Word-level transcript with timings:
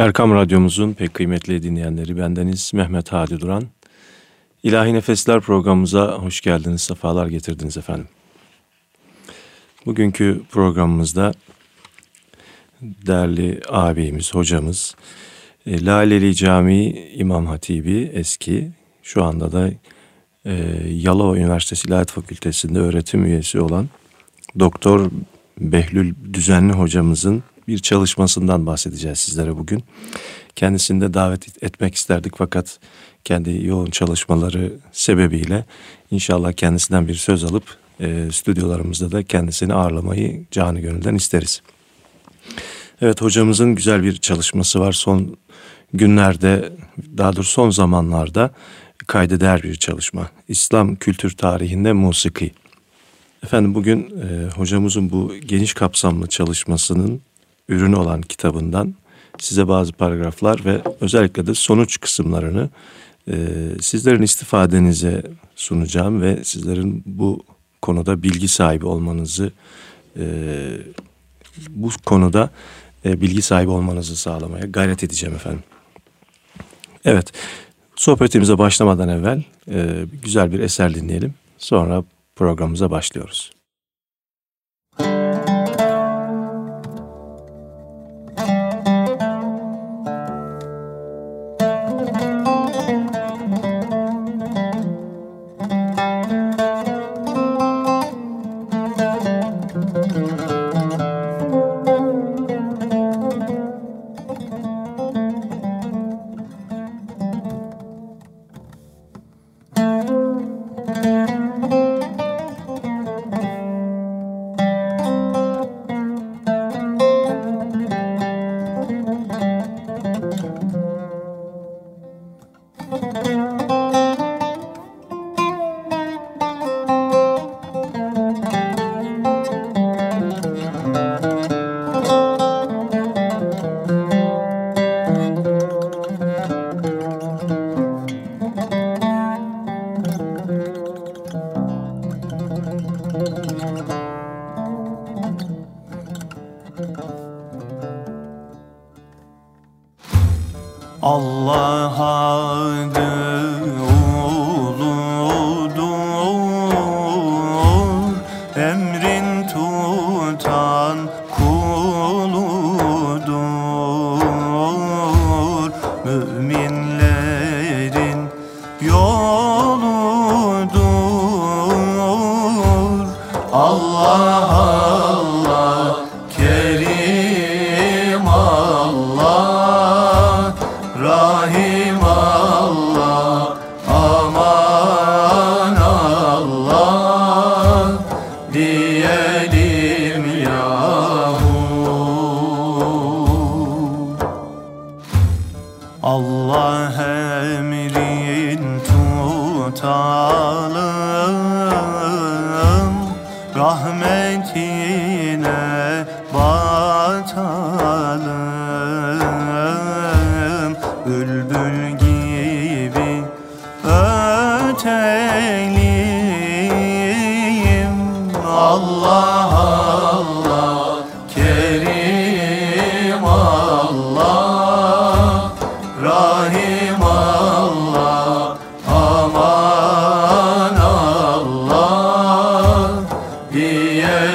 Erkam 0.00 0.34
Radyomuzun 0.34 0.92
pek 0.92 1.14
kıymetli 1.14 1.62
dinleyenleri 1.62 2.18
bendeniz 2.18 2.70
Mehmet 2.74 3.12
Hadi 3.12 3.40
Duran. 3.40 3.64
İlahi 4.62 4.94
Nefesler 4.94 5.40
programımıza 5.40 6.18
hoş 6.18 6.40
geldiniz, 6.40 6.82
sefalar 6.82 7.26
getirdiniz 7.26 7.76
efendim. 7.76 8.08
Bugünkü 9.86 10.42
programımızda 10.50 11.32
değerli 12.82 13.60
abimiz, 13.68 14.34
hocamız, 14.34 14.96
e, 15.66 15.84
Laleli 15.84 16.34
Camii 16.34 17.12
İmam 17.14 17.46
Hatibi 17.46 18.10
eski, 18.14 18.70
şu 19.02 19.24
anda 19.24 19.52
da 19.52 19.70
e, 20.44 20.52
Yalova 20.88 21.36
Üniversitesi 21.36 21.88
İlahiyat 21.88 22.10
Fakültesi'nde 22.10 22.78
öğretim 22.78 23.24
üyesi 23.24 23.60
olan 23.60 23.88
Doktor 24.58 25.10
Behlül 25.58 26.14
Düzenli 26.32 26.72
hocamızın 26.72 27.42
bir 27.70 27.78
çalışmasından 27.78 28.66
bahsedeceğiz 28.66 29.18
sizlere 29.18 29.56
bugün. 29.56 29.84
Kendisini 30.56 31.00
de 31.00 31.14
davet 31.14 31.62
etmek 31.62 31.94
isterdik 31.94 32.32
fakat 32.36 32.78
kendi 33.24 33.66
yoğun 33.66 33.90
çalışmaları 33.90 34.72
sebebiyle 34.92 35.64
inşallah 36.10 36.52
kendisinden 36.52 37.08
bir 37.08 37.14
söz 37.14 37.44
alıp 37.44 37.64
e, 38.00 38.28
stüdyolarımızda 38.32 39.12
da 39.12 39.22
kendisini 39.22 39.74
ağırlamayı 39.74 40.44
canı 40.50 40.80
gönülden 40.80 41.14
isteriz. 41.14 41.62
Evet 43.00 43.22
hocamızın 43.22 43.74
güzel 43.74 44.02
bir 44.02 44.16
çalışması 44.16 44.80
var. 44.80 44.92
Son 44.92 45.36
günlerde 45.94 46.72
daha 47.18 47.36
doğrusu 47.36 47.50
son 47.50 47.70
zamanlarda 47.70 48.50
kaydeder 49.06 49.62
bir 49.62 49.74
çalışma. 49.74 50.30
İslam 50.48 50.96
kültür 50.96 51.30
tarihinde 51.30 51.92
musiki. 51.92 52.52
Efendim 53.44 53.74
bugün 53.74 54.00
e, 54.00 54.48
hocamızın 54.56 55.10
bu 55.10 55.34
geniş 55.46 55.74
kapsamlı 55.74 56.26
çalışmasının 56.26 57.20
ürünü 57.70 57.96
olan 57.96 58.22
kitabından 58.22 58.94
size 59.38 59.68
bazı 59.68 59.92
paragraflar 59.92 60.64
ve 60.64 60.82
özellikle 61.00 61.46
de 61.46 61.54
sonuç 61.54 62.00
kısımlarını 62.00 62.68
e, 63.28 63.36
sizlerin 63.80 64.22
istifadenize 64.22 65.22
sunacağım 65.56 66.22
ve 66.22 66.44
sizlerin 66.44 67.02
bu 67.06 67.44
konuda 67.82 68.22
bilgi 68.22 68.48
sahibi 68.48 68.86
olmanızı 68.86 69.52
e, 70.16 70.24
bu 71.68 71.90
konuda 72.06 72.50
e, 73.04 73.20
bilgi 73.20 73.42
sahibi 73.42 73.70
olmanızı 73.70 74.16
sağlamaya 74.16 74.66
gayret 74.66 75.04
edeceğim 75.04 75.34
efendim. 75.34 75.62
Evet, 77.04 77.32
sohbetimize 77.96 78.58
başlamadan 78.58 79.08
evvel 79.08 79.44
e, 79.70 80.04
güzel 80.22 80.52
bir 80.52 80.60
eser 80.60 80.94
dinleyelim. 80.94 81.34
Sonra 81.58 82.04
programımıza 82.36 82.90
başlıyoruz. 82.90 83.50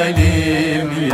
Evet, 0.07 1.13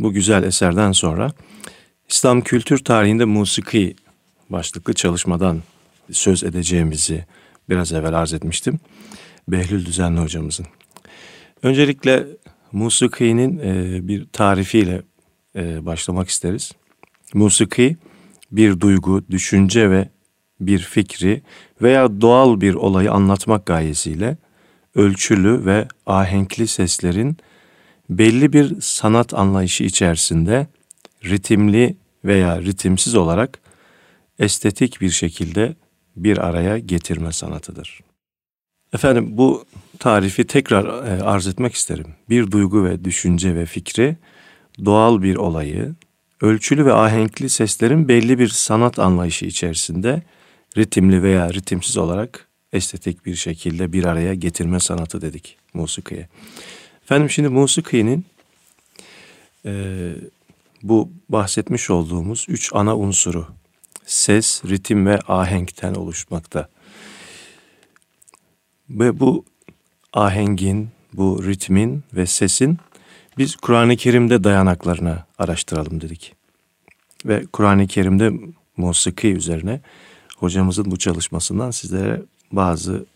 bu 0.00 0.12
güzel 0.12 0.42
eserden 0.42 0.92
sonra 0.92 1.32
İslam 2.08 2.40
kültür 2.40 2.78
tarihinde 2.78 3.24
musiki 3.24 3.96
başlıklı 4.50 4.94
çalışmadan 4.94 5.62
söz 6.10 6.44
edeceğimizi 6.44 7.24
biraz 7.68 7.92
evvel 7.92 8.14
arz 8.14 8.34
etmiştim. 8.34 8.80
Behlül 9.48 9.86
Düzenli 9.86 10.20
hocamızın. 10.20 10.66
Öncelikle 11.62 12.26
musikinin 12.72 13.58
e, 13.58 14.08
bir 14.08 14.26
tarifiyle 14.32 15.02
e, 15.56 15.86
başlamak 15.86 16.28
isteriz. 16.28 16.72
Musiki 17.34 17.96
bir 18.52 18.80
duygu, 18.80 19.22
düşünce 19.30 19.90
ve 19.90 20.08
bir 20.60 20.78
fikri 20.78 21.42
veya 21.82 22.20
doğal 22.20 22.60
bir 22.60 22.74
olayı 22.74 23.12
anlatmak 23.12 23.66
gayesiyle 23.66 24.36
ölçülü 24.94 25.64
ve 25.64 25.88
ahenkli 26.06 26.66
seslerin 26.66 27.36
belli 28.10 28.52
bir 28.52 28.80
sanat 28.80 29.34
anlayışı 29.34 29.84
içerisinde 29.84 30.66
ritimli 31.24 31.96
veya 32.24 32.62
ritimsiz 32.62 33.14
olarak 33.14 33.58
estetik 34.38 35.00
bir 35.00 35.10
şekilde 35.10 35.76
bir 36.16 36.38
araya 36.38 36.78
getirme 36.78 37.32
sanatıdır. 37.32 38.00
Efendim 38.92 39.28
bu 39.30 39.64
tarifi 39.98 40.46
tekrar 40.46 40.84
e, 40.84 41.22
arz 41.22 41.46
etmek 41.46 41.74
isterim. 41.74 42.06
Bir 42.28 42.50
duygu 42.50 42.84
ve 42.84 43.04
düşünce 43.04 43.54
ve 43.54 43.66
fikri 43.66 44.16
doğal 44.84 45.22
bir 45.22 45.36
olayı 45.36 45.94
ölçülü 46.40 46.86
ve 46.86 46.92
ahenkli 46.92 47.48
seslerin 47.48 48.08
belli 48.08 48.38
bir 48.38 48.48
sanat 48.48 48.98
anlayışı 48.98 49.46
içerisinde 49.46 50.22
ritimli 50.76 51.22
veya 51.22 51.52
ritimsiz 51.52 51.96
olarak 51.96 52.48
estetik 52.72 53.26
bir 53.26 53.34
şekilde 53.34 53.92
bir 53.92 54.04
araya 54.04 54.34
getirme 54.34 54.80
sanatı 54.80 55.20
dedik 55.20 55.56
musikiye. 55.74 56.28
Efendim 57.10 57.30
şimdi 57.30 57.48
musikinin 57.48 58.26
e, 59.66 59.72
bu 60.82 61.10
bahsetmiş 61.28 61.90
olduğumuz 61.90 62.46
üç 62.48 62.70
ana 62.74 62.96
unsuru 62.96 63.46
ses, 64.06 64.64
ritim 64.64 65.06
ve 65.06 65.18
ahenkten 65.18 65.94
oluşmakta. 65.94 66.68
Ve 68.90 69.20
bu 69.20 69.44
ahengin, 70.12 70.88
bu 71.12 71.44
ritmin 71.44 72.02
ve 72.12 72.26
sesin 72.26 72.78
biz 73.38 73.56
Kur'an-ı 73.56 73.96
Kerim'de 73.96 74.44
dayanaklarını 74.44 75.18
araştıralım 75.38 76.00
dedik. 76.00 76.34
Ve 77.26 77.44
Kur'an-ı 77.52 77.86
Kerim'de 77.86 78.32
musiki 78.76 79.28
üzerine 79.28 79.80
hocamızın 80.36 80.90
bu 80.90 80.98
çalışmasından 80.98 81.70
sizlere 81.70 82.22
bazı 82.52 83.06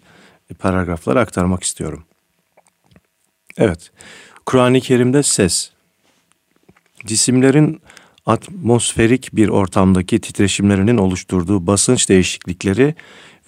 paragraflar 0.58 1.16
aktarmak 1.16 1.62
istiyorum. 1.62 2.04
Evet, 3.58 3.90
Kur'an-ı 4.46 4.80
Kerim'de 4.80 5.22
ses, 5.22 5.70
cisimlerin 7.06 7.80
atmosferik 8.26 9.36
bir 9.36 9.48
ortamdaki 9.48 10.20
titreşimlerinin 10.20 10.96
oluşturduğu 10.96 11.66
basınç 11.66 12.08
değişiklikleri 12.08 12.94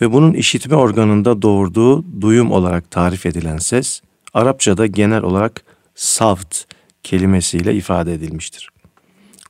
ve 0.01 0.13
bunun 0.13 0.33
işitme 0.33 0.77
organında 0.77 1.43
doğurduğu 1.43 2.21
duyum 2.21 2.53
olarak 2.53 2.91
tarif 2.91 3.27
edilen 3.27 3.59
ses, 3.59 4.01
Arapçada 4.35 4.87
genel 4.87 5.23
olarak 5.23 5.65
savt 5.95 6.65
kelimesiyle 7.03 7.75
ifade 7.75 8.15
edilmiştir. 8.15 8.69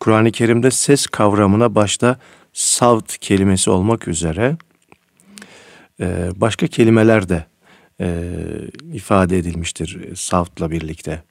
Kur'an-ı 0.00 0.32
Kerim'de 0.32 0.70
ses 0.70 1.06
kavramına 1.06 1.75
başta 1.75 2.19
savt 2.52 3.19
kelimesi 3.19 3.70
olmak 3.70 4.09
üzere 4.09 4.56
e, 6.00 6.31
başka 6.37 6.67
kelimeler 6.67 7.29
de 7.29 7.47
e, 8.00 8.31
ifade 8.93 9.38
edilmiştir 9.38 10.16
savtla 10.16 10.70
birlikte. 10.70 11.22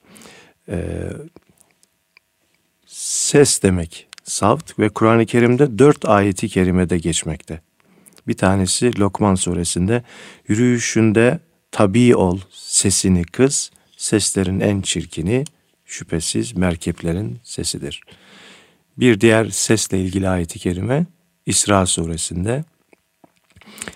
E, 0.70 1.10
ses 2.86 3.64
demek 3.64 4.08
savt 4.24 4.80
ve 4.80 4.90
Kur'an-ı 4.90 5.26
Kerim'de 5.26 5.80
dört 5.80 6.06
ayeti 6.06 6.50
kerimede 6.50 6.98
geçmekte. 6.98 7.62
Bir 8.28 8.38
tanesi 8.38 9.00
Lokman 9.00 9.36
suresinde 9.36 10.04
yürüyüşünde 10.48 11.40
tabi 11.72 12.16
ol 12.16 12.40
sesini 12.52 13.24
kız, 13.24 13.72
seslerin 13.98 14.60
en 14.60 14.82
çirkini 14.82 15.46
şüphesiz 15.86 16.56
merkeplerin 16.56 17.40
sesidir. 17.44 18.02
Bir 18.98 19.22
diğer 19.22 19.50
sesle 19.50 20.02
ilgili 20.02 20.30
ayeti 20.30 20.60
kerime 20.60 21.06
İsra 21.46 21.86
suresinde 21.86 22.64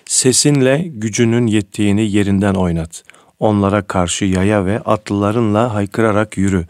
Sesinle 0.06 0.78
gücünün 0.78 1.46
yettiğini 1.46 2.10
yerinden 2.10 2.54
oynat. 2.54 3.04
Onlara 3.38 3.82
karşı 3.82 4.24
yaya 4.24 4.66
ve 4.66 4.80
atlılarınla 4.80 5.74
haykırarak 5.74 6.38
yürü. 6.38 6.66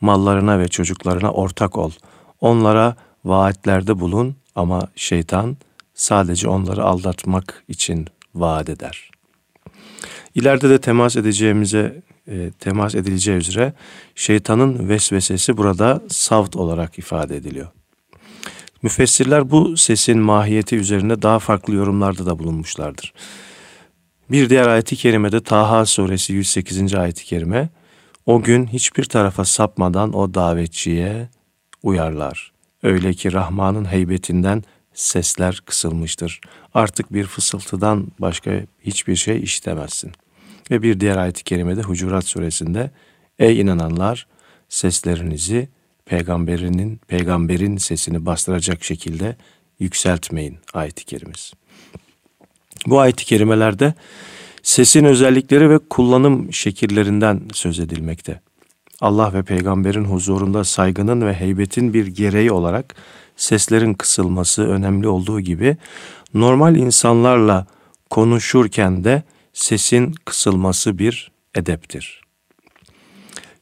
Mallarına 0.00 0.58
ve 0.58 0.68
çocuklarına 0.68 1.30
ortak 1.32 1.78
ol. 1.78 1.90
Onlara 2.40 2.96
vaatlerde 3.24 4.00
bulun 4.00 4.36
ama 4.54 4.88
şeytan 4.96 5.56
sadece 5.94 6.48
onları 6.48 6.84
aldatmak 6.84 7.64
için 7.68 8.06
vaat 8.34 8.68
eder. 8.68 9.10
İleride 10.34 10.70
de 10.70 10.80
temas 10.80 11.16
edeceğimize 11.16 12.02
e, 12.28 12.50
temas 12.60 12.94
edileceği 12.94 13.36
üzere 13.36 13.72
şeytanın 14.14 14.88
vesvesesi 14.88 15.56
burada 15.56 16.02
savt 16.08 16.56
olarak 16.56 16.98
ifade 16.98 17.36
ediliyor. 17.36 17.68
Müfessirler 18.86 19.50
bu 19.50 19.76
sesin 19.76 20.18
mahiyeti 20.18 20.76
üzerine 20.76 21.22
daha 21.22 21.38
farklı 21.38 21.74
yorumlarda 21.74 22.26
da 22.26 22.38
bulunmuşlardır. 22.38 23.12
Bir 24.30 24.50
diğer 24.50 24.66
ayeti 24.66 24.96
kerimede 24.96 25.40
Taha 25.40 25.86
suresi 25.86 26.32
108. 26.32 26.94
ayeti 26.94 27.24
kerime 27.24 27.68
o 28.26 28.42
gün 28.42 28.66
hiçbir 28.66 29.04
tarafa 29.04 29.44
sapmadan 29.44 30.12
o 30.12 30.34
davetçiye 30.34 31.28
uyarlar. 31.82 32.52
Öyle 32.82 33.14
ki 33.14 33.32
Rahman'ın 33.32 33.84
heybetinden 33.84 34.62
sesler 34.94 35.62
kısılmıştır. 35.66 36.40
Artık 36.74 37.12
bir 37.12 37.24
fısıltıdan 37.24 38.06
başka 38.18 38.50
hiçbir 38.80 39.16
şey 39.16 39.42
işitemezsin. 39.42 40.12
Ve 40.70 40.82
bir 40.82 41.00
diğer 41.00 41.16
ayet-i 41.16 41.44
kerimede 41.44 41.82
Hucurat 41.82 42.24
suresinde 42.24 42.90
Ey 43.38 43.60
inananlar 43.60 44.26
seslerinizi 44.68 45.68
peygamberinin 46.06 47.00
peygamberin 47.08 47.76
sesini 47.76 48.26
bastıracak 48.26 48.84
şekilde 48.84 49.36
yükseltmeyin 49.78 50.58
ayet-i 50.74 51.04
kerimesi. 51.04 51.56
Bu 52.86 53.00
ayet-i 53.00 53.24
kerimelerde 53.24 53.94
sesin 54.62 55.04
özellikleri 55.04 55.70
ve 55.70 55.78
kullanım 55.78 56.52
şekillerinden 56.52 57.42
söz 57.52 57.80
edilmekte. 57.80 58.40
Allah 59.00 59.32
ve 59.34 59.42
peygamberin 59.42 60.04
huzurunda 60.04 60.64
saygının 60.64 61.26
ve 61.26 61.34
heybetin 61.34 61.94
bir 61.94 62.06
gereği 62.06 62.52
olarak 62.52 62.94
seslerin 63.36 63.94
kısılması 63.94 64.68
önemli 64.68 65.08
olduğu 65.08 65.40
gibi 65.40 65.76
normal 66.34 66.76
insanlarla 66.76 67.66
konuşurken 68.10 69.04
de 69.04 69.22
sesin 69.52 70.14
kısılması 70.24 70.98
bir 70.98 71.30
edeptir. 71.54 72.25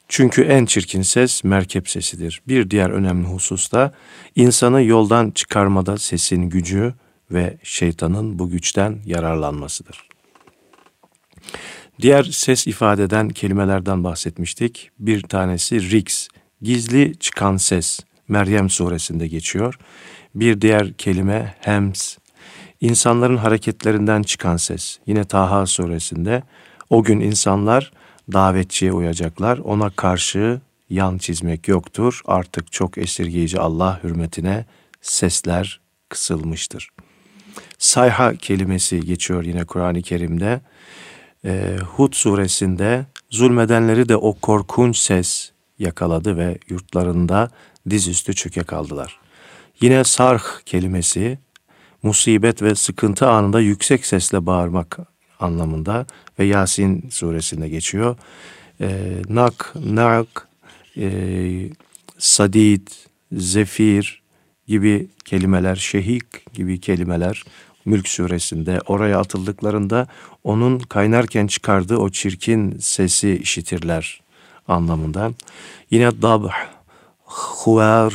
Çünkü 0.08 0.42
en 0.42 0.64
çirkin 0.64 1.02
ses 1.02 1.44
merkep 1.44 1.88
sesidir. 1.88 2.42
Bir 2.48 2.70
diğer 2.70 2.90
önemli 2.90 3.26
husus 3.26 3.72
da 3.72 3.92
insanı 4.36 4.82
yoldan 4.82 5.30
çıkarmada 5.30 5.98
sesin 5.98 6.42
gücü 6.42 6.94
ve 7.30 7.58
şeytanın 7.62 8.38
bu 8.38 8.50
güçten 8.50 8.98
yararlanmasıdır. 9.04 10.08
Diğer 12.02 12.22
ses 12.24 12.66
ifade 12.66 13.02
eden 13.02 13.28
kelimelerden 13.28 14.04
bahsetmiştik. 14.04 14.90
Bir 14.98 15.22
tanesi 15.22 15.90
riks, 15.90 16.28
gizli 16.62 17.18
çıkan 17.18 17.56
ses. 17.56 18.00
Meryem 18.28 18.70
suresinde 18.70 19.26
geçiyor. 19.26 19.78
Bir 20.34 20.60
diğer 20.60 20.92
kelime 20.92 21.54
hems, 21.60 22.16
insanların 22.80 23.36
hareketlerinden 23.36 24.22
çıkan 24.22 24.56
ses. 24.56 24.98
Yine 25.06 25.24
Taha 25.24 25.66
suresinde 25.66 26.42
o 26.90 27.02
gün 27.02 27.20
insanlar 27.20 27.92
davetçiye 28.32 28.92
uyacaklar. 28.92 29.58
Ona 29.58 29.90
karşı 29.90 30.60
yan 30.90 31.18
çizmek 31.18 31.68
yoktur. 31.68 32.20
Artık 32.24 32.72
çok 32.72 32.98
esirgeyici 32.98 33.60
Allah 33.60 34.00
hürmetine 34.04 34.64
sesler 35.00 35.80
kısılmıştır. 36.08 36.88
Sayha 37.78 38.34
kelimesi 38.36 39.00
geçiyor 39.00 39.44
yine 39.44 39.64
Kur'an-ı 39.64 40.02
Kerim'de. 40.02 40.60
Ee, 41.44 41.76
Hud 41.96 42.12
suresinde 42.12 43.06
zulmedenleri 43.30 44.08
de 44.08 44.16
o 44.16 44.34
korkunç 44.34 44.98
ses 44.98 45.50
yakaladı 45.78 46.36
ve 46.36 46.58
yurtlarında 46.68 47.50
dizüstü 47.90 48.34
çöke 48.34 48.62
kaldılar. 48.62 49.20
Yine 49.80 50.04
sarh 50.04 50.42
kelimesi 50.66 51.38
musibet 52.02 52.62
ve 52.62 52.74
sıkıntı 52.74 53.28
anında 53.28 53.60
yüksek 53.60 54.06
sesle 54.06 54.46
bağırmak 54.46 54.98
anlamında 55.40 56.06
ve 56.38 56.44
Yasin 56.44 57.08
suresinde 57.10 57.68
geçiyor. 57.68 58.16
E, 58.80 59.12
nak, 59.28 59.74
nak, 59.84 60.48
e, 60.96 61.08
sadid, 62.18 62.88
zefir 63.32 64.22
gibi 64.66 65.08
kelimeler, 65.24 65.76
şehik 65.76 66.52
gibi 66.54 66.80
kelimeler 66.80 67.44
Mülk 67.84 68.08
suresinde 68.08 68.80
oraya 68.86 69.18
atıldıklarında 69.18 70.06
onun 70.44 70.78
kaynarken 70.78 71.46
çıkardığı 71.46 71.96
o 71.96 72.10
çirkin 72.10 72.78
sesi 72.78 73.38
işitirler 73.42 74.20
anlamında. 74.68 75.32
Yine 75.90 76.22
dabh, 76.22 76.50
huver, 77.24 78.12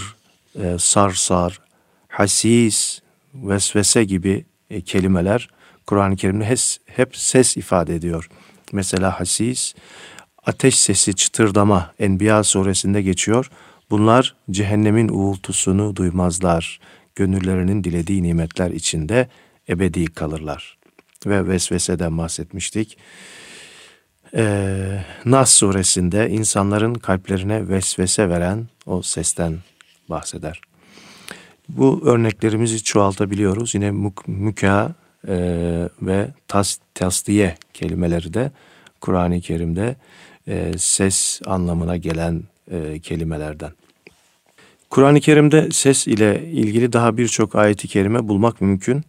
e, 0.55 0.75
sarsar, 0.79 1.59
hasis, 2.07 3.01
vesvese 3.33 4.03
gibi 4.03 4.45
e, 4.69 4.81
kelimeler 4.81 5.49
Kur'an-ı 5.89 6.15
Kerim'de 6.15 6.55
hep 6.85 7.15
ses 7.15 7.57
ifade 7.57 7.95
ediyor. 7.95 8.29
Mesela 8.71 9.19
hasis 9.19 9.75
ateş 10.45 10.79
sesi 10.79 11.15
çıtırdama 11.15 11.93
Enbiya 11.99 12.43
suresinde 12.43 13.01
geçiyor. 13.01 13.51
Bunlar 13.89 14.35
cehennemin 14.51 15.09
uğultusunu 15.09 15.95
duymazlar. 15.95 16.79
Gönüllerinin 17.15 17.83
dilediği 17.83 18.23
nimetler 18.23 18.71
içinde 18.71 19.27
ebedi 19.69 20.05
kalırlar. 20.05 20.77
Ve 21.25 21.47
vesveseden 21.47 22.17
bahsetmiştik. 22.17 22.97
Ee, 24.35 25.03
Nas 25.25 25.51
suresinde 25.51 26.29
insanların 26.29 26.93
kalplerine 26.93 27.69
vesvese 27.69 28.29
veren 28.29 28.67
o 28.85 29.01
sesten 29.01 29.57
bahseder. 30.09 30.61
Bu 31.69 32.01
örneklerimizi 32.05 32.83
çoğaltabiliyoruz. 32.83 33.75
Yine 33.75 33.91
mük, 33.91 34.27
e, 35.27 35.35
ve 36.01 36.27
tas, 36.47 36.77
tasdiye 36.93 37.57
kelimeleri 37.73 38.33
de 38.33 38.51
Kur'an-ı 39.01 39.41
Kerim'de 39.41 39.95
e, 40.47 40.77
ses 40.77 41.41
anlamına 41.45 41.97
gelen 41.97 42.43
e, 42.71 42.99
kelimelerden. 42.99 43.71
Kur'an-ı 44.89 45.19
Kerim'de 45.19 45.71
ses 45.71 46.07
ile 46.07 46.43
ilgili 46.45 46.93
daha 46.93 47.17
birçok 47.17 47.55
ayeti 47.55 47.87
kerime 47.87 48.27
bulmak 48.27 48.61
mümkün. 48.61 49.03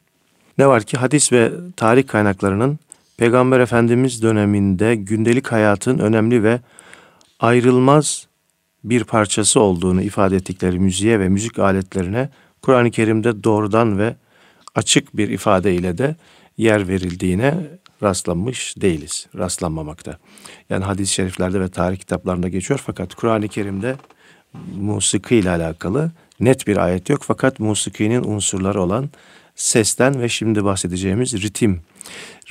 Ne 0.58 0.66
var 0.66 0.82
ki 0.82 0.96
hadis 0.96 1.32
ve 1.32 1.52
tarih 1.76 2.06
kaynaklarının 2.06 2.78
Peygamber 3.16 3.60
Efendimiz 3.60 4.22
döneminde 4.22 4.94
gündelik 4.94 5.52
hayatın 5.52 5.98
önemli 5.98 6.42
ve 6.42 6.60
ayrılmaz 7.40 8.26
bir 8.84 9.04
parçası 9.04 9.60
olduğunu 9.60 10.02
ifade 10.02 10.36
ettikleri 10.36 10.78
müziğe 10.78 11.20
ve 11.20 11.28
müzik 11.28 11.58
aletlerine 11.58 12.28
Kur'an-ı 12.62 12.90
Kerim'de 12.90 13.44
doğrudan 13.44 13.98
ve 13.98 14.14
açık 14.74 15.16
bir 15.16 15.28
ifade 15.28 15.74
ile 15.74 15.98
de 15.98 16.16
yer 16.58 16.88
verildiğine 16.88 17.54
rastlanmış 18.02 18.74
değiliz, 18.76 19.26
rastlanmamakta. 19.38 20.18
Yani 20.70 20.84
hadis-i 20.84 21.14
şeriflerde 21.14 21.60
ve 21.60 21.68
tarih 21.68 21.98
kitaplarında 21.98 22.48
geçiyor 22.48 22.80
fakat 22.86 23.14
Kur'an-ı 23.14 23.48
Kerim'de 23.48 23.96
musiki 24.76 25.36
ile 25.36 25.50
alakalı 25.50 26.10
net 26.40 26.66
bir 26.66 26.76
ayet 26.76 27.08
yok 27.08 27.22
fakat 27.22 27.60
musikinin 27.60 28.24
unsurları 28.24 28.82
olan 28.82 29.10
sesten 29.54 30.20
ve 30.20 30.28
şimdi 30.28 30.64
bahsedeceğimiz 30.64 31.42
ritim. 31.42 31.80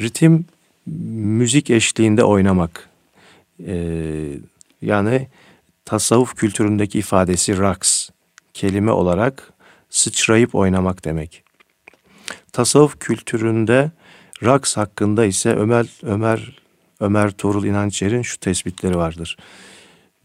Ritim 0.01 0.45
müzik 0.85 1.69
eşliğinde 1.69 2.23
oynamak. 2.23 2.89
Ee, 3.67 4.37
yani 4.81 5.27
tasavvuf 5.85 6.35
kültüründeki 6.35 6.99
ifadesi 6.99 7.57
raks 7.57 8.09
kelime 8.53 8.91
olarak 8.91 9.53
sıçrayıp 9.89 10.55
oynamak 10.55 11.05
demek. 11.05 11.43
Tasavvuf 12.53 12.99
kültüründe 12.99 13.91
raks 14.43 14.77
hakkında 14.77 15.25
ise 15.25 15.55
Ömer 15.55 15.87
Ömer 16.03 16.59
Ömer 16.99 17.31
Tuğrul 17.31 17.63
İnançer'in 17.63 18.21
şu 18.21 18.39
tespitleri 18.39 18.97
vardır. 18.97 19.37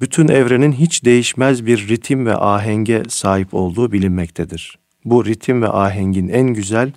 Bütün 0.00 0.28
evrenin 0.28 0.72
hiç 0.72 1.04
değişmez 1.04 1.66
bir 1.66 1.88
ritim 1.88 2.26
ve 2.26 2.36
ahenge 2.36 3.02
sahip 3.08 3.54
olduğu 3.54 3.92
bilinmektedir. 3.92 4.78
Bu 5.04 5.24
ritim 5.24 5.62
ve 5.62 5.68
ahengin 5.68 6.28
en 6.28 6.46
güzel 6.46 6.92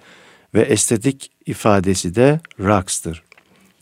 ve 0.54 0.62
estetik 0.62 1.32
ifadesi 1.46 2.16
de 2.16 2.40
rakstır. 2.60 3.24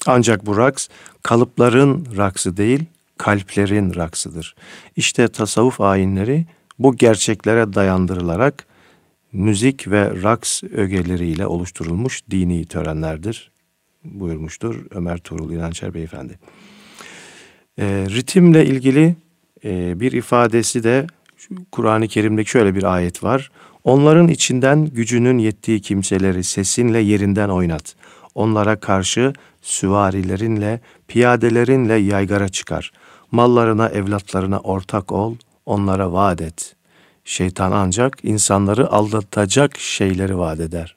Ancak 0.06 0.46
bu 0.46 0.58
raks 0.58 0.88
kalıpların 1.24 2.08
raksı 2.18 2.58
değil, 2.58 2.86
kalplerin 3.18 3.96
raksıdır. 3.96 4.56
İşte 4.96 5.28
tasavvuf 5.28 5.82
ayinleri 5.82 6.46
bu 6.80 6.96
gerçeklere 6.96 7.74
dayandırılarak 7.74 8.66
müzik 9.36 9.92
ve 9.92 10.24
raks 10.24 10.64
ögeleriyle 10.64 11.48
oluşturulmuş 11.48 12.24
dini 12.32 12.66
törenlerdir 12.66 13.52
buyurmuştur 14.06 14.86
Ömer 14.92 15.18
Tuğrul 15.18 15.52
İnançer 15.52 15.94
Beyefendi. 15.94 16.40
E, 17.80 18.06
ritimle 18.10 18.66
ilgili 18.66 19.16
e, 19.66 20.00
bir 20.00 20.12
ifadesi 20.12 20.84
de 20.84 21.08
Kur'an-ı 21.72 22.08
Kerim'deki 22.08 22.50
şöyle 22.50 22.76
bir 22.76 22.84
ayet 22.84 23.24
var. 23.24 23.52
Onların 23.84 24.28
içinden 24.28 24.86
gücünün 24.86 25.38
yettiği 25.38 25.82
kimseleri 25.82 26.44
sesinle 26.44 27.00
yerinden 27.00 27.50
oynat. 27.50 27.96
Onlara 28.36 28.80
karşı 28.80 29.34
süvarilerinle, 29.62 30.80
piyadelerinle 31.08 31.94
yaygara 31.94 32.50
çıkar. 32.50 32.92
Mallarına, 33.32 33.90
evlatlarına 33.90 34.60
ortak 34.60 35.12
ol, 35.12 35.36
onlara 35.66 36.14
vaat 36.14 36.42
et. 36.42 36.76
Şeytan 37.26 37.72
ancak 37.72 38.18
insanları 38.24 38.92
aldatacak 38.92 39.80
şeyleri 39.80 40.38
vaat 40.38 40.60
eder. 40.60 40.96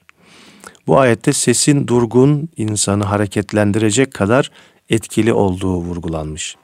Bu 0.86 0.98
ayette 0.98 1.32
sesin 1.32 1.86
durgun 1.86 2.48
insanı 2.56 3.04
hareketlendirecek 3.04 4.14
kadar 4.14 4.50
etkili 4.88 5.32
olduğu 5.32 5.76
vurgulanmış. 5.76 6.56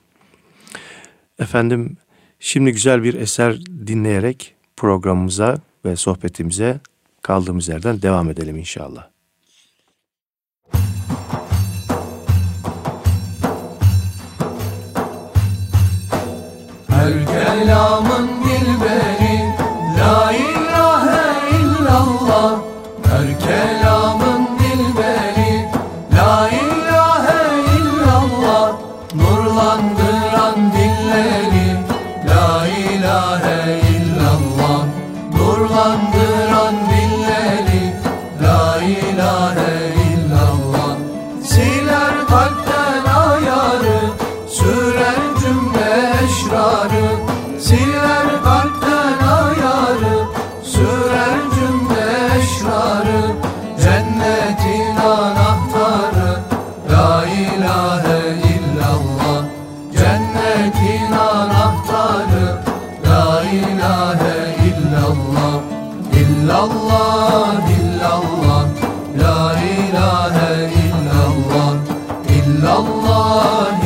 Efendim 1.38 1.96
şimdi 2.40 2.72
güzel 2.72 3.02
bir 3.02 3.14
eser 3.14 3.66
dinleyerek 3.86 4.54
programımıza 4.76 5.58
ve 5.84 5.96
sohbetimize 5.96 6.80
kaldığımız 7.22 7.68
yerden 7.68 8.02
devam 8.02 8.30
edelim 8.30 8.56
inşallah. 8.56 9.08
Her 16.88 17.26
kelamın 17.26 18.28
dilberi 18.44 19.13
İllallah 72.64 73.83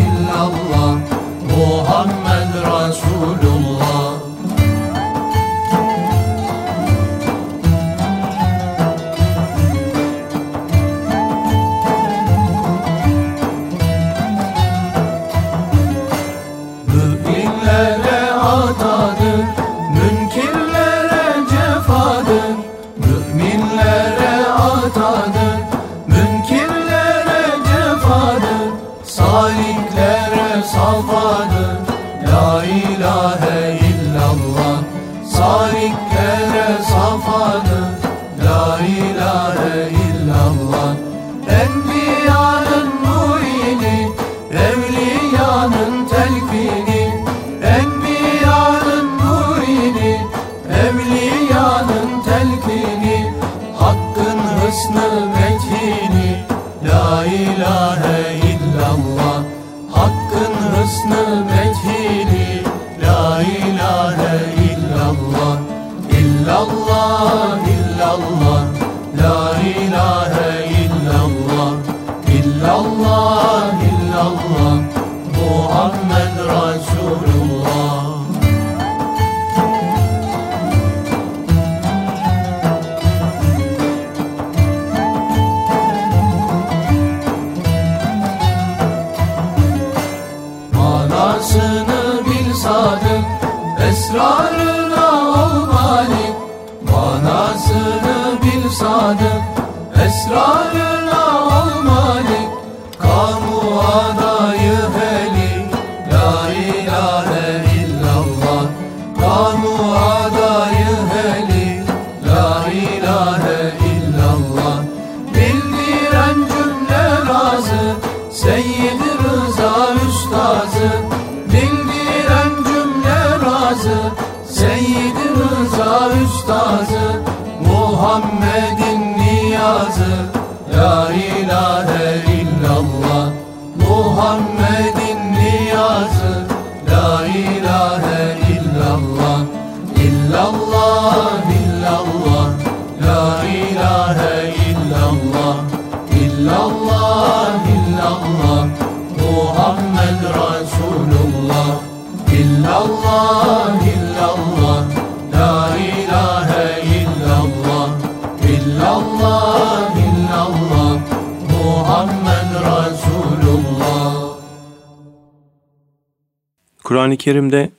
Kur'an-ı 166.88 167.16
Kerim'de 167.16 167.70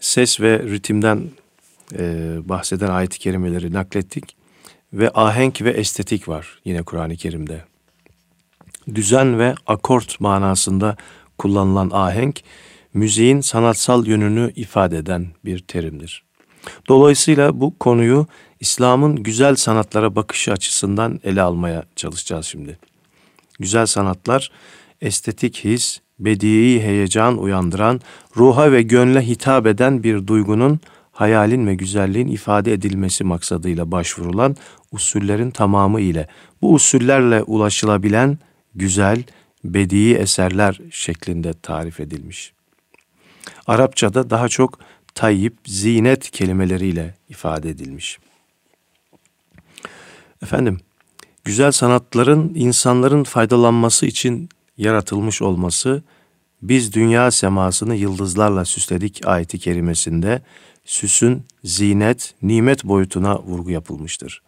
ses 0.00 0.40
ve 0.40 0.58
ritimden 0.58 1.30
e, 1.98 2.36
bahseden 2.44 2.88
ayet-i 2.88 3.18
kerimeleri 3.18 3.72
naklettik. 3.72 4.36
Ve 4.92 5.10
ahenk 5.14 5.62
ve 5.62 5.70
estetik 5.70 6.28
var 6.28 6.60
yine 6.64 6.82
Kur'an-ı 6.82 7.16
Kerim'de. 7.16 7.64
Düzen 8.94 9.38
ve 9.38 9.54
akort 9.66 10.20
manasında 10.20 10.96
kullanılan 11.38 11.90
ahenk, 11.92 12.40
müziğin 12.94 13.40
sanatsal 13.40 14.06
yönünü 14.06 14.52
ifade 14.56 14.98
eden 14.98 15.26
bir 15.44 15.58
terimdir. 15.58 16.24
Dolayısıyla 16.88 17.60
bu 17.60 17.78
konuyu 17.78 18.26
İslam'ın 18.60 19.16
güzel 19.16 19.56
sanatlara 19.56 20.16
bakışı 20.16 20.52
açısından 20.52 21.20
ele 21.24 21.42
almaya 21.42 21.84
çalışacağız 21.96 22.46
şimdi. 22.46 22.78
Güzel 23.58 23.86
sanatlar, 23.86 24.50
estetik 25.00 25.64
his, 25.64 26.00
bedii 26.18 26.80
heyecan 26.80 27.38
uyandıran, 27.38 28.00
ruha 28.36 28.72
ve 28.72 28.82
gönle 28.82 29.26
hitap 29.26 29.66
eden 29.66 30.02
bir 30.02 30.26
duygunun, 30.26 30.80
hayalin 31.12 31.66
ve 31.66 31.74
güzelliğin 31.74 32.26
ifade 32.28 32.72
edilmesi 32.72 33.24
maksadıyla 33.24 33.90
başvurulan 33.90 34.56
usullerin 34.92 35.50
tamamı 35.50 36.00
ile 36.00 36.28
bu 36.62 36.74
usullerle 36.74 37.42
ulaşılabilen 37.42 38.38
güzel, 38.74 39.22
bedii 39.64 40.14
eserler 40.14 40.80
şeklinde 40.90 41.52
tarif 41.52 42.00
edilmiş. 42.00 42.52
Arapçada 43.66 44.30
daha 44.30 44.48
çok 44.48 44.78
tayyip, 45.14 45.54
zinet 45.66 46.30
kelimeleriyle 46.30 47.14
ifade 47.28 47.70
edilmiş. 47.70 48.18
Efendim, 50.42 50.80
güzel 51.44 51.72
sanatların 51.72 52.52
insanların 52.54 53.24
faydalanması 53.24 54.06
için 54.06 54.48
yaratılmış 54.76 55.42
olması, 55.42 56.02
biz 56.62 56.92
dünya 56.94 57.30
semasını 57.30 57.94
yıldızlarla 57.94 58.64
süsledik 58.64 59.26
ayeti 59.26 59.58
kerimesinde 59.58 60.42
süsün 60.84 61.42
zinet, 61.64 62.34
nimet 62.42 62.84
boyutuna 62.84 63.38
vurgu 63.42 63.70
yapılmıştır. 63.70 64.42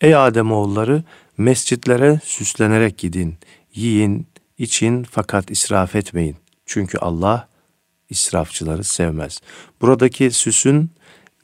Ey 0.00 0.16
Ademoğulları 0.16 1.02
mescitlere 1.38 2.20
süslenerek 2.24 2.98
gidin, 2.98 3.34
yiyin, 3.74 4.26
için 4.58 5.06
fakat 5.10 5.50
israf 5.50 5.96
etmeyin. 5.96 6.36
Çünkü 6.66 6.98
Allah 6.98 7.48
israfçıları 8.10 8.84
sevmez. 8.84 9.40
Buradaki 9.80 10.30
süsün 10.30 10.90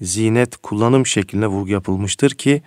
zinet 0.00 0.56
kullanım 0.56 1.06
şekline 1.06 1.46
vurgu 1.46 1.70
yapılmıştır 1.70 2.30
ki 2.30 2.62